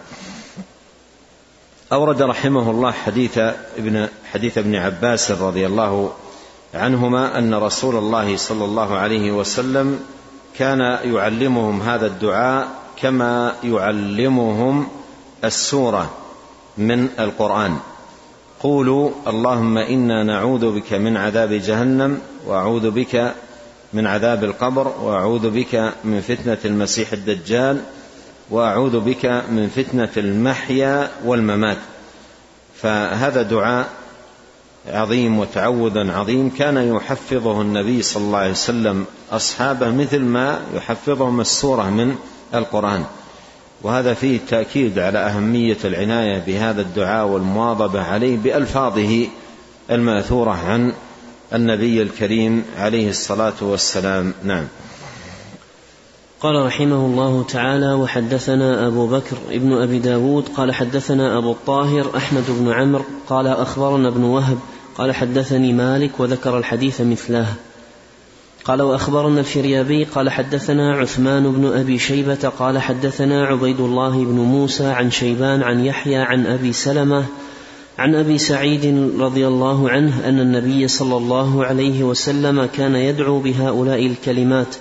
أورد 1.92 2.22
رحمه 2.22 2.70
الله 2.70 2.90
حديث 2.90 3.38
ابن 3.79 4.09
حديث 4.33 4.59
ابن 4.59 4.75
عباس 4.75 5.31
رضي 5.31 5.66
الله 5.66 6.12
عنهما 6.75 7.38
أن 7.38 7.55
رسول 7.55 7.96
الله 7.96 8.37
صلى 8.37 8.64
الله 8.64 8.94
عليه 8.94 9.33
وسلم 9.33 10.01
كان 10.59 10.81
يعلمهم 11.05 11.83
هذا 11.83 12.07
الدعاء 12.07 12.68
كما 13.03 13.55
يعلمهم 13.64 14.88
السورة 15.44 16.11
من 16.79 17.09
القرآن. 17.20 17.77
قولوا 18.61 19.11
اللهم 19.27 19.79
إنا 19.79 20.22
نعوذ 20.22 20.75
بك 20.75 20.92
من 20.92 21.16
عذاب 21.16 21.53
جهنم 21.53 22.18
وأعوذ 22.46 22.90
بك 22.90 23.35
من 23.92 24.07
عذاب 24.07 24.44
القبر 24.44 24.92
وأعوذ 25.03 25.51
بك 25.51 25.92
من 26.05 26.20
فتنة 26.20 26.59
المسيح 26.64 27.12
الدجال 27.12 27.83
وأعوذ 28.51 29.01
بك 29.01 29.27
من 29.27 29.71
فتنة 29.77 30.09
المحيا 30.17 31.11
والممات. 31.25 31.79
فهذا 32.83 33.43
دعاء 33.43 33.89
عظيم 34.89 35.39
وتعوذا 35.39 36.13
عظيم. 36.13 36.51
كان 36.51 36.97
يحفظه 36.97 37.61
النبي 37.61 38.03
صلى 38.03 38.23
الله 38.23 38.39
عليه 38.39 38.51
وسلم 38.51 39.05
أصحابه 39.33 39.91
مثل 39.91 40.21
ما 40.21 40.61
يحفظهم 40.75 41.41
السورة 41.41 41.91
من 41.91 42.17
القرآن. 42.55 43.05
وهذا 43.83 44.15
فيه 44.15 44.41
تأكيد 44.49 44.99
على 44.99 45.19
أهمية 45.19 45.79
العناية 45.85 46.39
بهذا 46.39 46.81
الدعاء 46.81 47.27
والمواظبة 47.27 48.03
عليه 48.03 48.37
بألفاظه 48.37 49.29
المأثورة 49.91 50.51
عن 50.51 50.93
النبي 51.55 52.03
الكريم 52.03 52.65
عليه 52.79 53.11
الصلاة 53.11 53.55
والسلام. 53.61 54.35
نعم. 54.45 54.67
قال 56.40 56.66
رحمه 56.66 57.07
الله 57.07 57.44
تعالى 57.49 57.92
وحدثنا 57.92 58.87
أبو 58.87 59.07
بكر 59.07 59.37
ابن 59.51 59.72
أبي 59.72 59.99
داود 59.99 60.49
قال 60.57 60.74
حدثنا 60.74 61.39
أبو 61.39 61.53
الطاهر 61.53 62.16
أحمد 62.16 62.45
بن 62.49 62.72
عمرو 62.72 63.05
قال 63.28 63.47
أخبرنا 63.47 64.09
ابن 64.09 64.22
وهب 64.22 64.59
قال 64.99 65.14
حدثني 65.14 65.72
مالك 65.72 66.20
وذكر 66.20 66.59
الحديث 66.59 67.01
مثله. 67.01 67.47
قال 68.64 68.82
وأخبرنا 68.82 69.41
الفريابي 69.41 70.05
قال 70.05 70.30
حدثنا 70.30 70.93
عثمان 70.93 71.53
بن 71.53 71.66
أبي 71.66 71.99
شيبة 71.99 72.53
قال 72.59 72.78
حدثنا 72.78 73.47
عبيد 73.47 73.80
الله 73.80 74.24
بن 74.24 74.34
موسى 74.34 74.87
عن 74.87 75.11
شيبان 75.11 75.62
عن 75.62 75.84
يحيى 75.84 76.16
عن 76.16 76.47
أبي 76.47 76.72
سلمة 76.72 77.24
عن 77.99 78.14
أبي 78.14 78.39
سعيد 78.39 79.12
رضي 79.18 79.47
الله 79.47 79.91
عنه 79.91 80.28
أن 80.28 80.41
النبي 80.41 80.89
صلى 80.89 81.16
الله 81.16 81.64
عليه 81.64 82.05
وسلم 82.05 82.66
كان 82.66 82.95
يدعو 82.95 83.39
بهؤلاء 83.39 84.07
الكلمات 84.07 84.76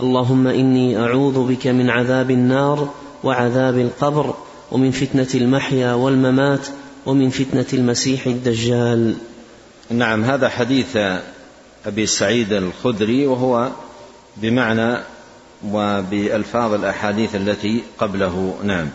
اللهم 0.00 0.46
إني 0.46 0.98
أعوذ 0.98 1.48
بك 1.48 1.66
من 1.66 1.90
عذاب 1.90 2.30
النار 2.30 2.88
وعذاب 3.24 3.78
القبر 3.78 4.34
ومن 4.72 4.90
فتنة 4.90 5.28
المحيا 5.34 5.92
والممات 5.92 6.66
ومن 7.06 7.30
فتنة 7.30 7.66
المسيح 7.72 8.26
الدجال. 8.26 9.14
نعم 9.90 10.24
هذا 10.24 10.48
حديث 10.48 10.96
أبي 11.86 12.06
سعيد 12.06 12.52
الخدري 12.52 13.26
وهو 13.26 13.68
بمعنى 14.36 14.98
وبألفاظ 15.66 16.74
الأحاديث 16.74 17.36
التي 17.36 17.82
قبله. 17.98 18.54
نعم. 18.64 18.88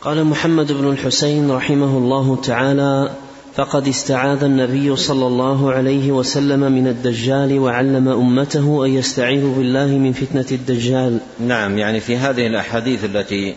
قال 0.00 0.24
محمد 0.24 0.72
بن 0.72 0.88
الحسين 0.90 1.50
رحمه 1.50 1.98
الله 1.98 2.38
تعالى 2.42 3.10
فقد 3.56 3.88
استعاذ 3.88 4.44
النبي 4.44 4.96
صلى 4.96 5.26
الله 5.26 5.72
عليه 5.72 6.12
وسلم 6.12 6.72
من 6.72 6.88
الدجال 6.88 7.58
وعلم 7.58 8.08
أمته 8.08 8.86
أن 8.86 8.90
يستعيذوا 8.90 9.56
بالله 9.56 9.86
من 9.86 10.12
فتنة 10.12 10.46
الدجال. 10.52 11.18
نعم 11.40 11.78
يعني 11.78 12.00
في 12.00 12.16
هذه 12.16 12.46
الأحاديث 12.46 13.04
التي 13.04 13.54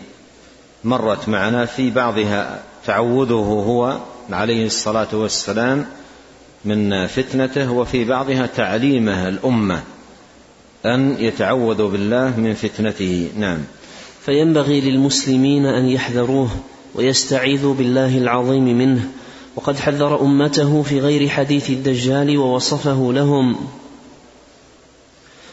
مرت 0.84 1.28
معنا 1.28 1.64
في 1.64 1.90
بعضها 1.90 2.62
تعوذه 2.86 3.32
هو 3.66 3.98
عليه 4.30 4.66
الصلاة 4.66 5.08
والسلام 5.12 5.86
من 6.64 7.06
فتنته 7.06 7.72
وفي 7.72 8.04
بعضها 8.04 8.46
تعليمه 8.46 9.28
الأمة 9.28 9.82
أن 10.86 11.16
يتعوذوا 11.18 11.90
بالله 11.90 12.40
من 12.40 12.54
فتنته 12.54 13.30
نعم 13.38 13.58
فينبغي 14.24 14.80
للمسلمين 14.80 15.66
أن 15.66 15.84
يحذروه 15.88 16.50
ويستعيذوا 16.94 17.74
بالله 17.74 18.18
العظيم 18.18 18.78
منه 18.78 19.08
وقد 19.58 19.78
حذر 19.78 20.20
أمته 20.20 20.82
في 20.82 21.00
غير 21.00 21.28
حديث 21.28 21.70
الدجال 21.70 22.38
ووصفه 22.38 23.12
لهم. 23.12 23.56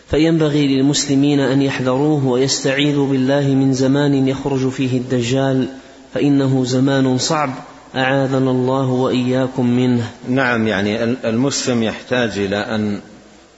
فينبغي 0.09 0.67
للمسلمين 0.67 1.39
أن 1.39 1.61
يحذروه 1.61 2.25
ويستعيذوا 2.25 3.07
بالله 3.07 3.47
من 3.47 3.73
زمان 3.73 4.27
يخرج 4.27 4.69
فيه 4.69 4.97
الدجال 4.97 5.67
فإنه 6.13 6.65
زمان 6.65 7.17
صعب. 7.17 7.53
أعاذنا 7.95 8.51
الله 8.51 8.89
وإياكم 8.89 9.65
منه. 9.69 10.11
نعم 10.29 10.67
يعني 10.67 11.03
المسلم 11.03 11.83
يحتاج 11.83 12.37
إلى 12.37 12.57
أن 12.57 13.01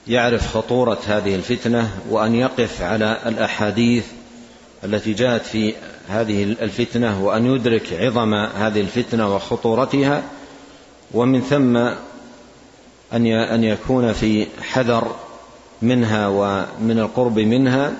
يعرف 0.06 0.56
خطورة 0.56 0.98
هذه 1.06 1.34
الفتنة 1.34 1.90
وأن 2.10 2.34
يقف 2.34 2.82
على 2.82 3.18
الأحاديث 3.26 4.04
التي 4.84 5.12
جاءت 5.12 5.46
في 5.46 5.74
هذه 6.08 6.42
الفتنة 6.42 7.24
وأن 7.24 7.46
يدرك 7.54 7.92
عظم 7.92 8.34
هذه 8.34 8.80
الفتنة 8.80 9.34
وخطورتها. 9.34 10.22
ومن 11.14 11.40
ثم 11.40 11.76
أن 13.12 13.26
أن 13.26 13.64
يكون 13.64 14.12
في 14.12 14.46
حذر 14.62 15.16
منها 15.82 16.28
ومن 16.28 16.98
القرب 16.98 17.38
منها 17.38 17.92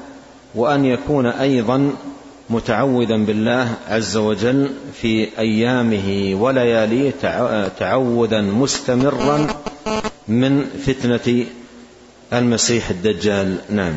وأن 0.55 0.85
يكون 0.85 1.27
أيضا 1.27 1.93
متعوذا 2.51 3.17
بالله 3.17 3.75
عز 3.89 4.17
وجل 4.17 4.71
في 5.01 5.29
أيامه 5.39 6.35
ولياليه 6.43 7.15
تعوذا 7.79 8.41
مستمرا 8.41 9.47
من 10.29 10.65
فتنة 10.87 11.45
المسيح 12.33 12.91
الدجال. 12.91 13.57
نعم. 13.71 13.93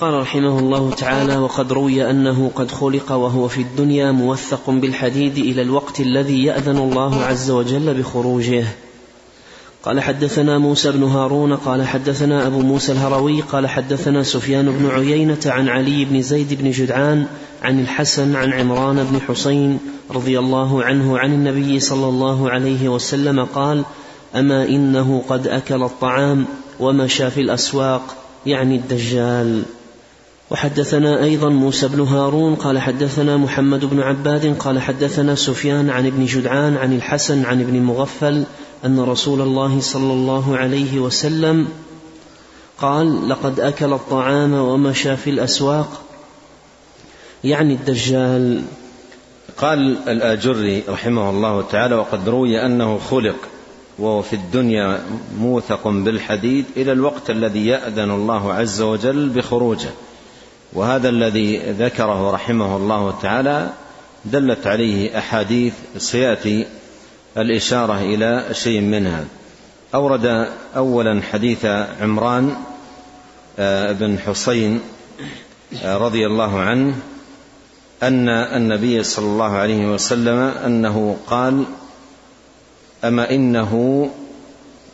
قال 0.00 0.14
رحمه 0.14 0.58
الله 0.58 0.90
تعالى 0.90 1.36
وقد 1.36 1.72
روي 1.72 2.10
أنه 2.10 2.50
قد 2.54 2.70
خلق 2.70 3.12
وهو 3.12 3.48
في 3.48 3.60
الدنيا 3.60 4.12
موثق 4.12 4.70
بالحديد 4.70 5.38
إلى 5.38 5.62
الوقت 5.62 6.00
الذي 6.00 6.44
يأذن 6.44 6.78
الله 6.78 7.22
عز 7.22 7.50
وجل 7.50 7.94
بخروجه. 7.94 8.64
قال 9.82 10.00
حدثنا 10.00 10.58
موسى 10.58 10.92
بن 10.92 11.02
هارون 11.02 11.56
قال 11.56 11.86
حدثنا 11.86 12.46
أبو 12.46 12.60
موسى 12.60 12.92
الهروي 12.92 13.40
قال 13.40 13.66
حدثنا 13.66 14.22
سفيان 14.22 14.70
بن 14.70 14.90
عيينة 14.90 15.40
عن 15.46 15.68
علي 15.68 16.04
بن 16.04 16.22
زيد 16.22 16.62
بن 16.62 16.70
جدعان 16.70 17.26
عن 17.62 17.80
الحسن 17.80 18.36
عن 18.36 18.52
عمران 18.52 19.04
بن 19.04 19.20
حسين 19.20 19.78
رضي 20.10 20.38
الله 20.38 20.82
عنه 20.82 21.18
عن 21.18 21.32
النبي 21.32 21.80
صلى 21.80 22.08
الله 22.08 22.50
عليه 22.50 22.88
وسلم 22.88 23.44
قال 23.44 23.84
أما 24.34 24.64
إنه 24.64 25.22
قد 25.28 25.46
أكل 25.46 25.82
الطعام 25.82 26.46
ومشى 26.80 27.30
في 27.30 27.40
الأسواق 27.40 28.16
يعني 28.46 28.76
الدجال. 28.76 29.62
وحدثنا 30.50 31.22
أيضا 31.22 31.48
موسى 31.48 31.88
بن 31.88 32.00
هارون 32.00 32.54
قال 32.54 32.78
حدثنا 32.78 33.36
محمد 33.36 33.84
بن 33.84 34.00
عباد 34.00 34.56
قال 34.58 34.80
حدثنا 34.80 35.34
سفيان 35.34 35.90
عن 35.90 36.06
ابن 36.06 36.24
جدعان 36.24 36.76
عن 36.76 36.96
الحسن 36.96 37.44
عن 37.44 37.60
ابن 37.60 37.82
مغفل 37.82 38.44
أن 38.84 39.00
رسول 39.00 39.40
الله 39.40 39.80
صلى 39.80 40.12
الله 40.12 40.56
عليه 40.56 40.98
وسلم 40.98 41.68
قال 42.78 43.28
لقد 43.28 43.60
أكل 43.60 43.92
الطعام 43.92 44.52
ومشى 44.52 45.16
في 45.16 45.30
الأسواق. 45.30 46.02
يعني 47.44 47.74
الدجال. 47.74 48.62
قال 49.56 50.08
الآجري 50.08 50.82
رحمه 50.88 51.30
الله 51.30 51.62
تعالى 51.62 51.94
وقد 51.94 52.28
روي 52.28 52.66
أنه 52.66 52.98
خلق 53.10 53.36
وهو 53.98 54.22
في 54.22 54.36
الدنيا 54.36 55.00
موثق 55.38 55.88
بالحديد 55.88 56.64
إلى 56.76 56.92
الوقت 56.92 57.30
الذي 57.30 57.66
يأذن 57.66 58.10
الله 58.10 58.52
عز 58.52 58.80
وجل 58.80 59.28
بخروجه. 59.28 59.90
وهذا 60.72 61.08
الذي 61.08 61.58
ذكره 61.58 62.30
رحمه 62.30 62.76
الله 62.76 63.18
تعالى 63.22 63.70
دلت 64.24 64.66
عليه 64.66 65.18
أحاديث 65.18 65.74
سيأتي 65.96 66.66
الإشارة 67.36 68.00
إلى 68.00 68.44
شيء 68.52 68.80
منها. 68.80 69.24
أورد 69.94 70.48
اولا 70.76 71.22
حديث 71.32 71.64
عمران 72.00 72.56
آه، 73.58 73.92
بن 73.92 74.18
حسين 74.18 74.80
آه، 75.82 75.96
رضي 75.96 76.26
الله 76.26 76.58
عنه 76.60 76.94
أن 78.02 78.28
النبي 78.28 79.02
صلى 79.02 79.26
الله 79.26 79.52
عليه 79.52 79.86
وسلم 79.86 80.38
أنه 80.38 81.16
قال 81.26 81.64
أما 83.04 83.30
إنه 83.30 84.10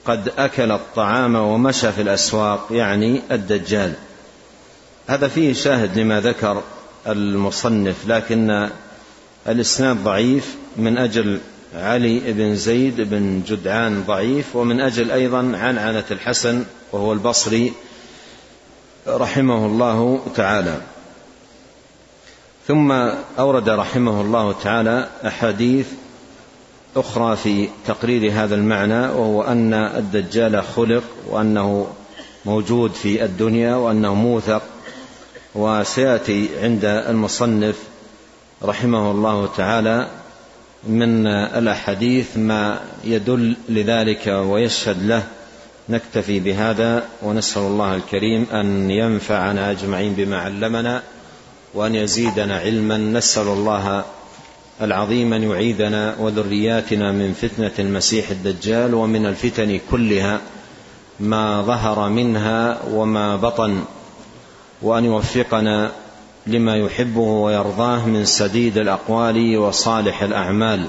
قد 0.05 0.33
أكل 0.39 0.72
الطعام 0.72 1.35
ومشى 1.35 1.93
في 1.93 2.03
الأسواق 2.03 2.66
يعني 2.70 3.20
الدجال. 3.31 3.93
هذا 5.07 5.28
فيه 5.28 5.52
شاهد 5.52 5.98
لما 5.98 6.20
ذكر 6.20 6.62
المصنف 7.07 8.09
لكن 8.09 8.68
الإسناد 9.48 10.05
ضعيف. 10.05 10.57
من 10.76 10.98
أجل 10.98 11.40
علي 11.74 12.32
بن 12.32 12.57
زيد 12.57 13.00
بن 13.00 13.42
جدعان 13.46 14.05
ضعيف 14.07 14.57
ومن 14.57 14.80
أجل 14.80 15.11
أيضا 15.11 15.38
عنعنه 15.38 16.05
الحسن 16.11 16.64
وهو 16.92 17.12
البصري 17.12 17.72
رحمه 19.09 19.66
الله 19.66 20.26
تعالى. 20.36 20.80
ثم 22.68 22.92
أورد 23.38 23.68
رحمه 23.68 24.20
الله 24.20 24.52
تعالى 24.52 25.09
أحاديث 25.26 25.86
أخرى 26.96 27.36
في 27.36 27.68
تقرير 27.86 28.32
هذا 28.32 28.55
المعنى 28.55 29.00
وهو 29.00 29.42
أن 29.42 29.74
الدجال 29.74 30.62
خلق 30.62 31.02
وأنه 31.28 31.86
موجود 32.44 32.92
في 32.92 33.24
الدنيا 33.24 33.76
وأنه 33.76 34.14
موثق 34.14 34.62
وسيأتي 35.55 36.48
عند 36.62 36.84
المصنف 36.84 37.76
رحمه 38.62 39.11
الله 39.11 39.48
تعالى 39.57 40.09
من 40.88 41.26
الأحاديث 41.26 42.36
ما 42.36 42.80
يدل 43.05 43.57
لذلك 43.68 44.26
ويشهد 44.26 45.02
له. 45.02 45.22
نكتفي 45.88 46.40
بهذا 46.40 47.05
ونسأل 47.22 47.62
الله 47.62 47.94
الكريم 47.94 48.46
أن 48.52 48.90
ينفعنا 48.90 49.70
أجمعين 49.70 50.14
بما 50.14 50.38
علمنا 50.38 51.02
وأن 51.74 51.94
يزيدنا 51.94 52.59
علما. 52.59 52.96
نسأل 52.96 53.46
الله 53.46 54.05
العظيم 54.80 55.32
أن 55.32 55.42
يعيذنا 55.42 56.16
وذرياتنا 56.18 57.12
من 57.12 57.32
فتنة 57.32 57.72
المسيح 57.78 58.30
الدجال 58.30 58.94
ومن 58.94 59.26
الفتن 59.26 59.80
كلها 59.90 60.40
ما 61.20 61.62
ظهر 61.62 62.09
منها 62.09 62.78
وما 62.90 63.36
بطن. 63.36 63.84
وأن 64.83 65.05
يوفقنا 65.05 65.91
لما 66.47 66.77
يحبه 66.77 67.20
ويرضاه 67.20 68.07
من 68.07 68.25
سديد 68.25 68.79
الأقوال 68.79 69.59
وصالح 69.59 70.22
الأعمال. 70.22 70.87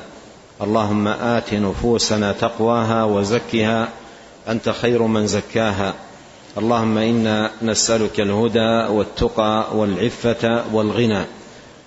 اللهم 0.62 1.08
آت 1.08 1.54
نفوسنا 1.54 2.32
تقواها 2.32 3.04
وزكها. 3.04 3.88
أنت 4.50 4.70
خير 4.70 5.04
من 5.04 5.28
زكاها. 5.28 5.94
اللهم 6.58 6.98
إنا 6.98 7.52
نسألك 7.62 8.20
الهدى 8.20 8.94
والتقى 8.94 9.78
والعفة 9.78 10.64
والغنى. 10.74 11.26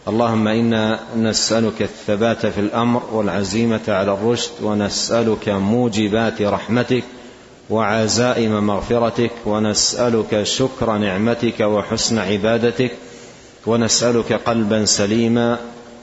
اللهم 0.09 0.49
إنا 0.49 1.01
نسألك 1.17 1.83
الثبات 1.83 2.47
في 2.47 2.61
الأمر 2.61 3.03
والعزيمة 3.13 3.81
على 3.89 4.13
الرشد 4.13 4.51
ونسألك 4.63 5.49
موجبات 5.49 6.43
رحمتك. 6.43 7.05
وعزائم 7.71 8.66
مغفرتك 8.66 9.31
ونسألك 9.47 10.43
شكر 10.43 10.97
نعمتك 10.99 11.61
وحسن 11.61 12.19
عبادتك 12.19 12.93
ونسألك 13.66 14.33
قلبا 14.33 14.85
سليما 14.85 15.59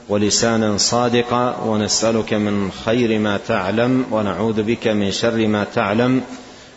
ولسانا 0.08 0.76
صادقا 0.76 1.56
ونسألك 1.66 2.34
من 2.34 2.70
خير 2.84 3.18
ما 3.18 3.38
تعلم 3.48 4.04
ونعوذ 4.10 4.62
بك 4.62 4.88
من 4.88 5.10
شر 5.10 5.46
ما 5.46 5.66
تعلم 5.74 6.22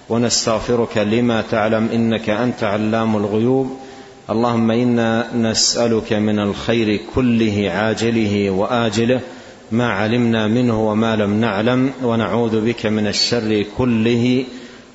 ونستغفرك 0.09 0.97
لما 0.97 1.41
تعلم 1.41 1.89
إنك 1.93 2.29
أنت 2.29 2.63
علام 2.63 3.15
الغيوب. 3.15 3.77
اللهم 4.29 4.71
إنا 4.71 5.27
نسألك 5.35 6.13
من 6.13 6.39
الخير 6.39 6.99
كله 7.15 7.71
عاجله 7.75 8.49
وآجله 8.49 9.21
ما 9.71 9.89
علمنا 9.89 10.47
منه 10.47 10.89
وما 10.89 11.15
لم 11.15 11.41
نعلم 11.41 11.91
ونعوذ 12.03 12.61
بك 12.61 12.85
من 12.85 13.07
الشر 13.07 13.65
كله. 13.77 14.45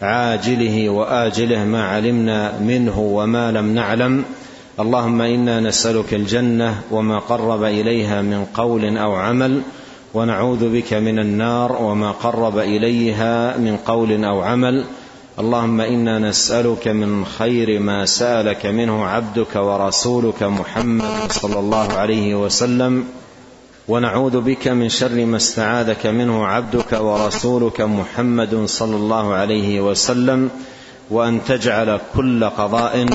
عاجله 0.04 0.88
وآجله 0.88 1.64
ما 1.64 1.84
علمنا 1.84 2.58
منه 2.60 2.98
وما 2.98 3.52
لم 3.52 3.74
نعلم. 3.74 4.24
اللهم 4.80 5.20
إنا 5.20 5.60
نسألك 5.60 6.14
الجنة 6.14 6.82
وما 6.90 7.18
قرب 7.18 7.64
إليها 7.64 8.22
من 8.22 8.44
قول 8.54 8.96
أو 8.98 9.14
عمل 9.14 9.62
ونعوذ 10.14 10.62
بك 10.72 10.94
من 10.94 11.18
النار 11.18 11.82
وما 11.82 12.10
قرب 12.10 12.58
إليها 12.58 13.56
من 13.56 13.76
قول 13.76 14.24
أو 14.24 14.42
عمل. 14.42 14.84
اللهم 15.38 15.80
إنا 15.80 16.18
نسألك 16.18 16.88
من 16.88 17.24
خير 17.24 17.80
ما 17.80 18.06
سألك 18.06 18.66
منه 18.66 19.04
عبدك 19.04 19.56
ورسولك 19.56 20.42
محمد 20.42 21.32
صلى 21.32 21.58
الله 21.58 21.92
عليه 21.92 22.34
وسلم. 22.34 23.04
ونعوذ 23.88 24.40
بك 24.40 24.68
من 24.68 24.88
شر 24.88 25.24
ما 25.24 25.36
استعاذك 25.36 26.06
منه 26.06 26.46
عبدك 26.46 26.92
ورسولك 27.00 27.80
محمد 27.80 28.64
صلى 28.66 28.96
الله 28.96 29.34
عليه 29.34 29.80
وسلم 29.80 30.50
وأن 31.10 31.40
تجعل 31.44 32.00
كل 32.16 32.44
قضاء 32.44 33.06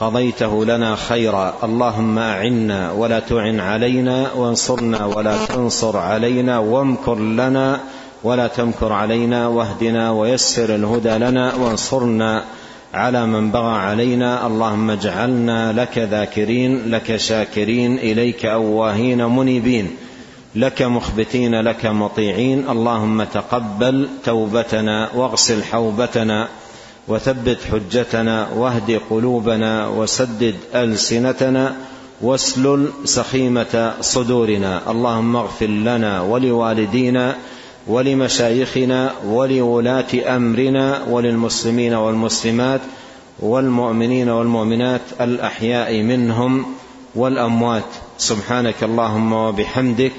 قضيته 0.00 0.64
لنا 0.64 0.96
خيرا. 0.96 1.54
اللهم 1.64 2.18
أعنا 2.18 2.92
ولا 2.92 3.18
تعن 3.18 3.60
علينا 3.60 4.32
وانصرنا 4.32 5.06
ولا 5.06 5.46
تنصر 5.46 5.96
علينا 5.96 6.58
وامكر 6.58 7.18
لنا 7.18 7.80
ولا 8.24 8.46
تمكر 8.46 8.92
علينا 8.92 9.48
واهدنا 9.48 10.10
ويسر 10.10 10.74
الهدى 10.74 11.18
لنا 11.18 11.54
وانصرنا 11.54 12.44
على 12.94 13.26
من 13.26 13.50
بغى 13.50 13.74
علينا. 13.76 14.46
اللهم 14.46 14.90
اجعلنا 14.90 15.72
لك 15.72 15.98
ذاكرين 15.98 16.90
لك 16.90 17.16
شاكرين 17.16 17.98
إليك 17.98 18.46
أواهين 18.46 19.26
منيبين. 19.26 19.90
لك 20.56 20.82
مخبتين 20.82 21.60
لك 21.60 21.86
مطيعين. 21.86 22.68
اللهم 22.68 23.24
تقبل 23.24 24.08
توبتنا 24.24 25.10
واغسل 25.14 25.64
حوبتنا 25.64 26.48
وثبت 27.08 27.58
حجتنا 27.72 28.48
واهد 28.56 29.00
قلوبنا 29.10 29.88
وسدد 29.88 30.54
ألسنتنا 30.74 31.76
واسلل 32.20 32.88
سخيمة 33.04 33.94
صدورنا. 34.00 34.90
اللهم 34.90 35.36
اغفر 35.36 35.66
لنا 35.66 36.22
ولوالدينا 36.22 37.36
ولمشايخنا 37.86 39.12
ولولاة 39.26 40.36
أمرنا 40.36 41.02
وللمسلمين 41.10 41.94
والمسلمات 41.94 42.80
والمؤمنين 43.40 44.28
والمؤمنات 44.28 45.00
الأحياء 45.20 46.02
منهم 46.02 46.66
والأموات. 47.14 47.90
سبحانك 48.18 48.82
اللهم 48.82 49.32
وبحمدك 49.32 50.12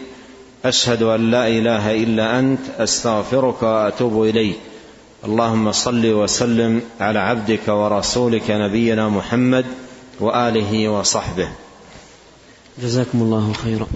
أشهد 0.65 1.03
أن 1.03 1.31
لا 1.31 1.47
إله 1.47 2.03
إلا 2.03 2.39
أنت 2.39 2.59
أستغفرك 2.79 3.63
وأتوب 3.63 4.23
إليك. 4.23 4.57
اللهم 5.25 5.71
صل 5.71 6.05
وسلم 6.05 6.81
على 6.99 7.19
عبدك 7.19 7.67
ورسولك 7.67 8.51
نبينا 8.51 9.09
محمد 9.09 9.65
وآله 10.19 10.89
وصحبه. 10.89 11.49
جزاكم 12.81 13.21
الله 13.21 13.53
خيرا. 13.53 13.87